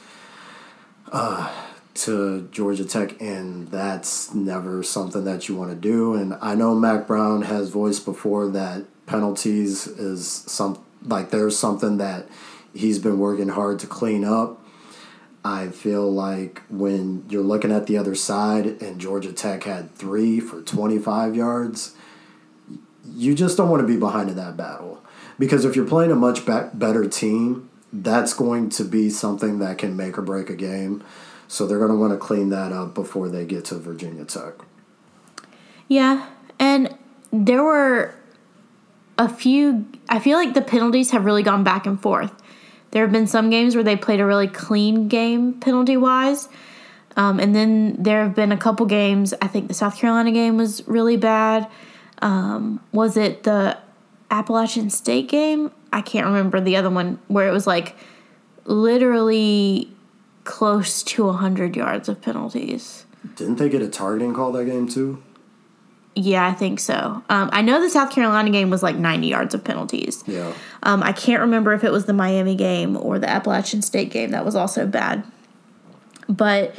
uh, 1.11 1.51
to 1.95 2.49
Georgia 2.51 2.85
Tech, 2.85 3.21
and 3.21 3.69
that's 3.69 4.35
never 4.35 4.83
something 4.83 5.25
that 5.25 5.49
you 5.49 5.55
want 5.55 5.71
to 5.71 5.77
do. 5.77 6.15
And 6.15 6.35
I 6.41 6.55
know 6.55 6.75
Mack 6.75 7.07
Brown 7.07 7.43
has 7.43 7.69
voiced 7.69 8.05
before 8.05 8.49
that 8.49 8.85
penalties 9.07 9.87
is 9.87 10.27
some 10.27 10.83
like 11.05 11.31
there's 11.31 11.59
something 11.59 11.99
that 11.99 12.29
he's 12.73 12.99
been 12.99 13.19
working 13.19 13.49
hard 13.49 13.79
to 13.81 13.87
clean 13.87 14.25
up. 14.25 14.59
I 15.45 15.69
feel 15.69 16.11
like 16.11 16.63
when 16.69 17.25
you're 17.29 17.43
looking 17.43 17.73
at 17.73 17.89
the 17.89 17.99
other 17.99 18.15
side 18.15 18.81
and 18.81 19.01
Georgia 19.01 19.33
Tech 19.33 19.65
had 19.65 19.93
three 19.95 20.39
for 20.39 20.63
25 20.63 21.35
yards, 21.35 21.97
you 23.05 23.35
just 23.35 23.57
don't 23.57 23.69
want 23.69 23.81
to 23.81 23.87
be 23.87 23.97
behind 23.97 24.31
in 24.31 24.37
that 24.37 24.57
battle. 24.57 25.02
Because 25.39 25.65
if 25.65 25.77
you're 25.77 25.87
playing 25.87 26.11
a 26.11 26.17
much 26.17 26.45
better 26.47 27.09
team, 27.09 27.71
that's 27.93 28.33
going 28.35 28.71
to 28.71 28.85
be 28.85 29.11
something 29.11 29.59
that 29.59 29.79
can 29.79 29.97
make 29.97 30.17
or 30.19 30.23
break 30.23 30.49
a 30.51 30.57
game. 30.57 31.03
So 31.49 31.67
they're 31.67 31.79
going 31.79 31.91
to 31.91 31.97
want 31.97 32.13
to 32.13 32.19
clean 32.19 32.49
that 32.49 32.73
up 32.73 32.95
before 32.95 33.29
they 33.29 33.45
get 33.45 33.67
to 33.67 33.75
Virginia 33.77 34.25
Tech. 34.25 34.55
Yeah, 35.89 36.27
and 36.59 36.97
there 37.31 37.63
were 37.63 38.15
a 39.19 39.29
few. 39.29 39.87
I 40.09 40.19
feel 40.19 40.39
like 40.39 40.55
the 40.55 40.63
penalties 40.63 41.11
have 41.11 41.25
really 41.25 41.43
gone 41.43 41.65
back 41.65 41.87
and 41.87 42.01
forth. 42.01 42.33
There 42.93 43.03
have 43.03 43.13
been 43.13 43.27
some 43.27 43.51
games 43.51 43.75
where 43.75 43.85
they 43.85 43.97
played 43.97 44.21
a 44.21 44.27
really 44.27 44.49
clean 44.49 45.09
game 45.09 45.55
penalty 45.61 45.97
wise. 45.97 46.49
Um, 47.17 47.41
and 47.41 47.55
then 47.55 47.97
there 48.03 48.23
have 48.23 48.35
been 48.35 48.53
a 48.53 48.57
couple 48.57 48.87
games. 48.87 49.35
I 49.43 49.47
think 49.49 49.69
the 49.69 49.75
South 49.75 49.99
Carolina 49.99 50.33
game 50.33 50.57
was 50.57 50.87
really 50.89 51.17
bad. 51.17 51.69
Um, 52.21 52.81
was 52.93 53.17
it 53.17 53.43
the 53.43 53.79
Appalachian 54.33 54.91
State 54.91 55.29
game? 55.29 55.71
I 55.93 56.01
can't 56.01 56.27
remember 56.27 56.61
the 56.61 56.77
other 56.77 56.91
one 56.91 57.19
where 57.29 57.47
it 57.47 57.53
was 57.53 57.67
like 57.67 57.95
literally 58.65 59.93
close 60.45 61.03
to 61.03 61.27
100 61.27 61.77
yards 61.77 62.09
of 62.09 62.21
penalties. 62.21 63.05
Didn't 63.37 63.57
they 63.57 63.69
get 63.69 63.83
a 63.83 63.89
targeting 63.89 64.35
call 64.35 64.51
that 64.53 64.65
game 64.65 64.89
too? 64.89 65.23
Yeah, 66.15 66.47
I 66.47 66.53
think 66.53 66.81
so. 66.81 67.23
Um, 67.29 67.49
I 67.53 67.63
know 67.63 67.81
the 67.81 67.89
South 67.89 68.11
Carolina 68.11 68.51
game 68.51 68.69
was 68.71 68.83
like 68.83 68.97
90 68.97 69.27
yards 69.27 69.55
of 69.55 69.65
penalties. 69.65 70.25
Yeah. 70.27 70.53
Um, 70.83 71.03
I 71.03 71.13
can't 71.13 71.41
remember 71.41 71.73
if 71.73 71.85
it 71.85 71.93
was 71.93 72.07
the 72.07 72.13
Miami 72.13 72.55
game 72.55 72.97
or 72.97 73.19
the 73.19 73.29
Appalachian 73.29 73.83
State 73.83 74.11
game 74.11 74.31
that 74.31 74.45
was 74.45 74.55
also 74.55 74.87
bad. 74.87 75.25
But 76.29 76.75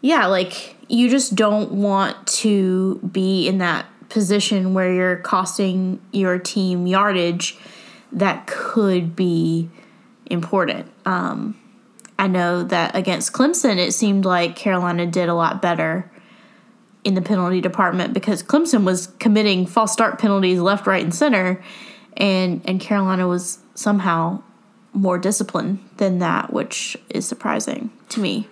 yeah, 0.00 0.26
like 0.26 0.76
you 0.88 1.08
just 1.08 1.34
don't 1.34 1.72
want 1.72 2.26
to 2.26 2.96
be 3.12 3.48
in 3.48 3.58
that 3.58 3.86
position 4.08 4.74
where 4.74 4.92
you're 4.92 5.16
costing 5.16 6.00
your 6.12 6.38
team 6.38 6.86
yardage 6.86 7.56
that 8.12 8.46
could 8.46 9.14
be 9.14 9.68
important. 10.26 10.90
Um, 11.04 11.58
I 12.18 12.26
know 12.26 12.64
that 12.64 12.96
against 12.96 13.32
Clemson, 13.32 13.78
it 13.78 13.92
seemed 13.92 14.24
like 14.24 14.56
Carolina 14.56 15.06
did 15.06 15.28
a 15.28 15.34
lot 15.34 15.62
better 15.62 16.10
in 17.04 17.14
the 17.14 17.22
penalty 17.22 17.60
department 17.60 18.12
because 18.12 18.42
Clemson 18.42 18.84
was 18.84 19.08
committing 19.18 19.66
false 19.66 19.92
start 19.92 20.18
penalties 20.18 20.60
left, 20.60 20.86
right, 20.86 21.02
and 21.02 21.14
center, 21.14 21.62
and 22.16 22.60
and 22.64 22.80
Carolina 22.80 23.28
was 23.28 23.58
somehow 23.74 24.42
more 24.92 25.18
disciplined 25.18 25.78
than 25.98 26.18
that, 26.18 26.52
which 26.52 26.96
is 27.08 27.26
surprising 27.26 27.90
to 28.08 28.20
me. 28.20 28.48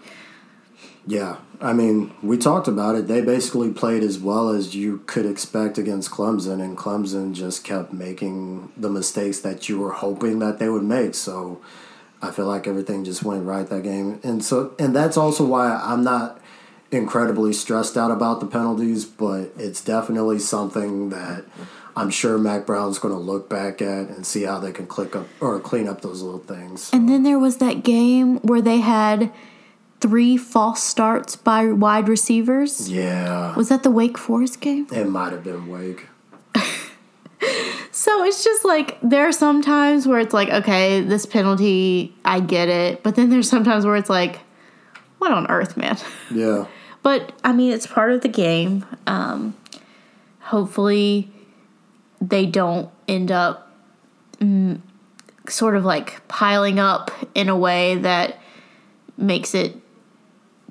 Yeah. 1.06 1.36
I 1.60 1.72
mean, 1.72 2.12
we 2.22 2.36
talked 2.36 2.68
about 2.68 2.96
it. 2.96 3.08
They 3.08 3.22
basically 3.22 3.72
played 3.72 4.02
as 4.02 4.18
well 4.18 4.50
as 4.50 4.74
you 4.74 4.98
could 5.06 5.24
expect 5.24 5.78
against 5.78 6.10
Clemson, 6.10 6.60
and 6.62 6.76
Clemson 6.76 7.32
just 7.32 7.64
kept 7.64 7.92
making 7.92 8.72
the 8.76 8.90
mistakes 8.90 9.40
that 9.40 9.68
you 9.68 9.78
were 9.78 9.92
hoping 9.92 10.38
that 10.40 10.58
they 10.58 10.68
would 10.68 10.82
make. 10.82 11.14
So 11.14 11.62
I 12.20 12.30
feel 12.30 12.46
like 12.46 12.66
everything 12.66 13.04
just 13.04 13.22
went 13.22 13.44
right 13.44 13.66
that 13.66 13.82
game. 13.82 14.20
And 14.22 14.44
so 14.44 14.74
and 14.78 14.94
that's 14.94 15.16
also 15.16 15.46
why 15.46 15.80
I'm 15.82 16.04
not 16.04 16.40
incredibly 16.90 17.52
stressed 17.52 17.96
out 17.96 18.10
about 18.10 18.40
the 18.40 18.46
penalties, 18.46 19.04
but 19.04 19.50
it's 19.56 19.82
definitely 19.82 20.38
something 20.38 21.10
that 21.10 21.44
I'm 21.96 22.10
sure 22.10 22.36
Mack 22.36 22.66
Brown's 22.66 22.98
going 22.98 23.14
to 23.14 23.20
look 23.20 23.48
back 23.48 23.80
at 23.80 24.08
and 24.08 24.26
see 24.26 24.42
how 24.42 24.58
they 24.58 24.72
can 24.72 24.86
click 24.86 25.16
up 25.16 25.26
or 25.40 25.58
clean 25.58 25.88
up 25.88 26.02
those 26.02 26.20
little 26.20 26.40
things. 26.40 26.90
And 26.92 27.08
then 27.08 27.22
there 27.22 27.38
was 27.38 27.56
that 27.58 27.82
game 27.82 28.38
where 28.40 28.60
they 28.60 28.78
had 28.78 29.32
three 30.00 30.36
false 30.36 30.82
starts 30.82 31.36
by 31.36 31.66
wide 31.66 32.08
receivers. 32.08 32.90
Yeah. 32.90 33.54
Was 33.56 33.68
that 33.68 33.82
the 33.82 33.90
Wake 33.90 34.18
Forest 34.18 34.60
game? 34.60 34.86
It 34.92 35.08
might 35.08 35.32
have 35.32 35.44
been 35.44 35.68
Wake. 35.68 36.06
So 37.96 38.24
it's 38.24 38.44
just 38.44 38.62
like 38.62 38.98
there 39.00 39.26
are 39.26 39.32
some 39.32 39.62
times 39.62 40.06
where 40.06 40.20
it's 40.20 40.34
like, 40.34 40.50
okay, 40.50 41.00
this 41.00 41.24
penalty, 41.24 42.14
I 42.26 42.40
get 42.40 42.68
it. 42.68 43.02
But 43.02 43.16
then 43.16 43.30
there's 43.30 43.48
sometimes 43.48 43.86
where 43.86 43.96
it's 43.96 44.10
like, 44.10 44.40
what 45.16 45.32
on 45.32 45.46
earth, 45.46 45.78
man? 45.78 45.96
Yeah. 46.30 46.66
But 47.02 47.32
I 47.42 47.54
mean, 47.54 47.72
it's 47.72 47.86
part 47.86 48.12
of 48.12 48.20
the 48.20 48.28
game. 48.28 48.84
Um, 49.06 49.56
hopefully, 50.40 51.30
they 52.20 52.44
don't 52.44 52.90
end 53.08 53.32
up 53.32 53.72
mm, 54.40 54.78
sort 55.48 55.74
of 55.74 55.86
like 55.86 56.28
piling 56.28 56.78
up 56.78 57.10
in 57.34 57.48
a 57.48 57.56
way 57.56 57.94
that 57.94 58.38
makes 59.16 59.54
it 59.54 59.74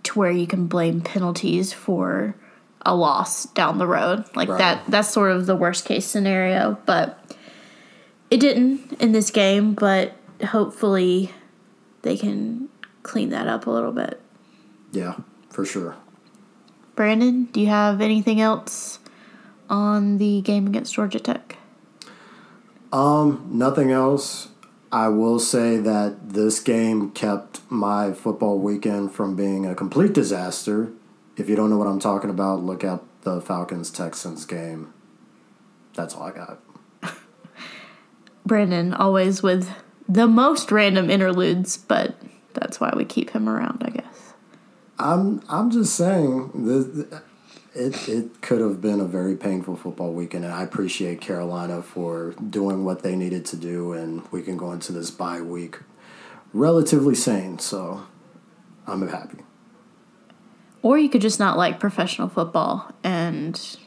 to 0.06 0.20
where 0.20 0.32
you 0.32 0.48
can 0.48 0.68
blame 0.68 1.02
penalties 1.02 1.74
for 1.74 2.36
a 2.86 2.96
loss 2.96 3.46
down 3.48 3.78
the 3.78 3.88
road. 3.88 4.26
Like 4.36 4.50
Right. 4.50 4.58
that 4.60 4.84
that's 4.88 5.10
sort 5.10 5.32
of 5.32 5.46
the 5.46 5.56
worst 5.56 5.86
case 5.86 6.06
scenario, 6.06 6.78
but 6.86 7.20
it 8.30 8.40
didn't 8.40 8.94
in 9.02 9.12
this 9.12 9.32
game, 9.32 9.74
but 9.74 10.14
hopefully 10.50 11.32
they 12.04 12.18
can 12.18 12.70
clean 13.04 13.30
that 13.30 13.48
up 13.48 13.68
a 13.68 13.72
little 13.72 13.92
bit. 13.92 14.22
Yeah, 14.92 15.16
for 15.50 15.66
sure. 15.66 15.96
Brandon, 16.96 17.46
do 17.52 17.60
you 17.60 17.68
have 17.68 18.00
anything 18.02 18.40
else 18.40 19.00
on 19.70 20.18
the 20.18 20.42
game 20.42 20.68
against 20.68 20.94
Georgia 20.94 21.20
Tech? 21.20 21.58
Um, 22.94 23.46
nothing 23.52 23.92
else. 23.92 24.48
I 24.96 25.10
will 25.10 25.40
say 25.40 25.76
that 25.76 26.30
this 26.30 26.62
game 26.62 27.12
kept 27.12 27.60
my 27.70 28.14
football 28.14 28.60
weekend 28.60 29.12
from 29.12 29.36
being 29.36 29.66
a 29.66 29.76
complete 29.76 30.14
disaster. 30.14 30.94
If 31.36 31.50
you 31.50 31.58
don't 31.58 31.70
know 31.70 31.76
what 31.78 31.88
I'm 31.88 32.00
talking 32.00 32.30
about, 32.30 32.64
look 32.64 32.82
at 32.86 33.02
the 33.24 33.42
Falcons 33.42 33.92
Texans 33.92 34.46
game. 34.46 34.94
That's 35.96 36.16
all 36.16 36.24
I 36.24 36.32
got. 36.32 36.60
Brandon 38.46 38.94
always 38.94 39.44
with 39.44 39.70
the 40.08 40.28
most 40.28 40.72
random 40.72 41.10
interludes, 41.10 41.76
but 41.76 42.16
that's 42.54 42.80
why 42.80 42.94
we 42.96 43.04
keep 43.04 43.32
him 43.32 43.50
around, 43.50 43.84
I 43.84 43.90
guess. 43.90 44.34
I'm 44.98 45.44
I'm 45.50 45.72
just 45.72 45.94
saying 45.94 46.52
this, 46.54 47.20
it 47.76 48.08
it 48.08 48.42
could 48.42 48.62
have 48.62 48.82
been 48.82 49.00
a 49.00 49.06
very 49.06 49.36
painful 49.36 49.76
football 49.76 50.14
weekend, 50.14 50.46
and 50.46 50.54
I 50.54 50.64
appreciate 50.64 51.22
Carolina 51.22 51.82
for 51.82 52.34
doing 52.50 52.86
what 52.86 53.04
they 53.04 53.16
needed 53.16 53.46
to 53.48 53.58
do, 53.58 53.94
and 53.94 54.24
we 54.32 54.42
can 54.42 54.58
go 54.58 54.72
into 54.72 54.92
this 54.92 55.12
bye 55.12 55.42
week 55.42 55.80
relatively 56.54 57.16
sane. 57.16 57.60
So 57.60 58.08
I'm 58.88 59.08
happy. 59.08 59.40
Or 60.82 60.98
you 60.98 61.10
could 61.10 61.22
just 61.22 61.40
not 61.40 61.58
like 61.58 61.80
professional 61.80 62.30
football 62.30 62.92
and 63.04 63.78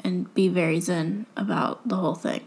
and 0.00 0.32
be 0.34 0.48
very 0.48 0.80
zen 0.80 1.26
about 1.36 1.86
the 1.88 1.96
whole 1.96 2.14
thing. 2.14 2.42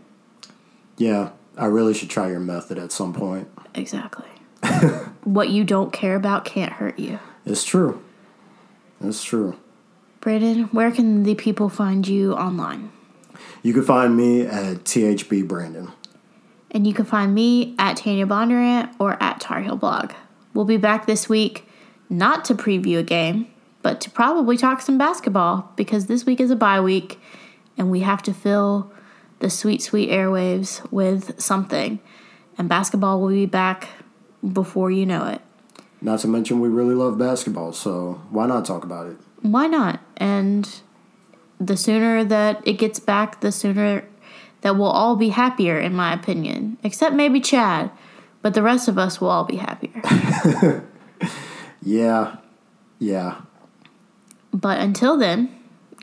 Yeah, 0.98 1.32
I 1.58 1.66
really 1.66 1.94
should 1.94 2.10
try 2.10 2.30
your 2.30 2.40
method 2.40 2.78
at 2.78 2.92
some 2.92 3.14
point. 3.14 3.50
Exactly. 3.76 4.28
what 5.24 5.50
you 5.50 5.64
don't 5.64 5.92
care 5.92 6.16
about 6.16 6.46
can't 6.46 6.74
hurt 6.74 6.98
you. 6.98 7.20
It's 7.46 7.64
true. 7.64 8.04
It's 9.02 9.24
true. 9.24 9.58
Brandon, 10.22 10.64
where 10.66 10.92
can 10.92 11.24
the 11.24 11.36
people 11.36 11.70
find 11.70 12.08
you 12.08 12.34
online? 12.34 12.92
You 13.64 13.74
can 13.74 13.84
find 13.84 14.16
me 14.16 14.42
at 14.42 14.84
THB 14.84 15.48
Brandon. 15.48 15.92
And 16.72 16.86
you 16.86 16.94
can 16.94 17.06
find 17.06 17.34
me 17.34 17.76
at 17.80 17.98
Tanya 17.98 18.26
Bondurant 18.26 18.94
or 19.00 19.22
at 19.22 19.40
Tar 19.40 19.62
Heel 19.62 19.78
Blog. 19.78 20.14
We'll 20.54 20.66
be 20.66 20.78
back 20.78 21.06
this 21.06 21.30
week 21.30 21.68
not 22.10 22.46
to 22.46 22.56
preview 22.56 23.00
a 23.00 23.04
game, 23.04 23.48
but 23.82 24.02
to 24.02 24.10
probably 24.10 24.58
talk 24.58 24.82
some 24.82 24.98
basketball 24.98 25.72
because 25.76 26.08
this 26.08 26.26
week 26.26 26.40
is 26.40 26.52
a 26.52 26.56
bye 26.56 26.82
week 26.82 27.20
and 27.78 27.92
we 27.92 28.02
have 28.02 28.22
to 28.24 28.34
fill 28.34 28.92
the 29.40 29.50
sweet, 29.50 29.82
sweet 29.82 30.10
airwaves 30.10 30.90
with 30.92 31.40
something. 31.40 32.00
And 32.58 32.68
basketball 32.68 33.22
will 33.22 33.30
be 33.30 33.46
back 33.46 33.90
before 34.52 34.90
you 34.90 35.06
know 35.06 35.28
it. 35.28 35.42
Not 36.02 36.20
to 36.20 36.28
mention, 36.28 36.60
we 36.60 36.70
really 36.70 36.96
love 36.96 37.18
basketball, 37.18 37.74
so 37.74 38.22
why 38.30 38.48
not 38.48 38.66
talk 38.66 38.84
about 38.84 39.08
it? 39.08 39.18
Why 39.42 39.68
not? 39.68 40.00
And 40.18 40.70
the 41.60 41.78
sooner 41.78 42.24
that 42.24 42.62
it 42.68 42.74
gets 42.74 43.00
back, 43.00 43.42
the 43.42 43.52
sooner 43.52 44.06
that 44.62 44.76
we'll 44.76 44.90
all 44.90 45.16
be 45.16 45.30
happier, 45.30 45.80
in 45.80 45.96
my 45.96 46.14
opinion. 46.14 46.78
Except 46.84 47.16
maybe 47.16 47.40
Chad, 47.40 47.92
but 48.42 48.54
the 48.54 48.64
rest 48.64 48.88
of 48.88 48.98
us 48.98 49.22
will 49.22 49.30
all 49.30 49.44
be 49.44 49.58
happier. 49.58 50.84
yeah, 51.82 52.38
yeah. 53.00 53.42
But 54.52 54.80
until 54.80 55.18
then, 55.18 55.56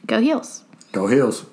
go 0.06 0.20
heels. 0.20 0.64
Go 0.92 1.08
Heels. 1.08 1.44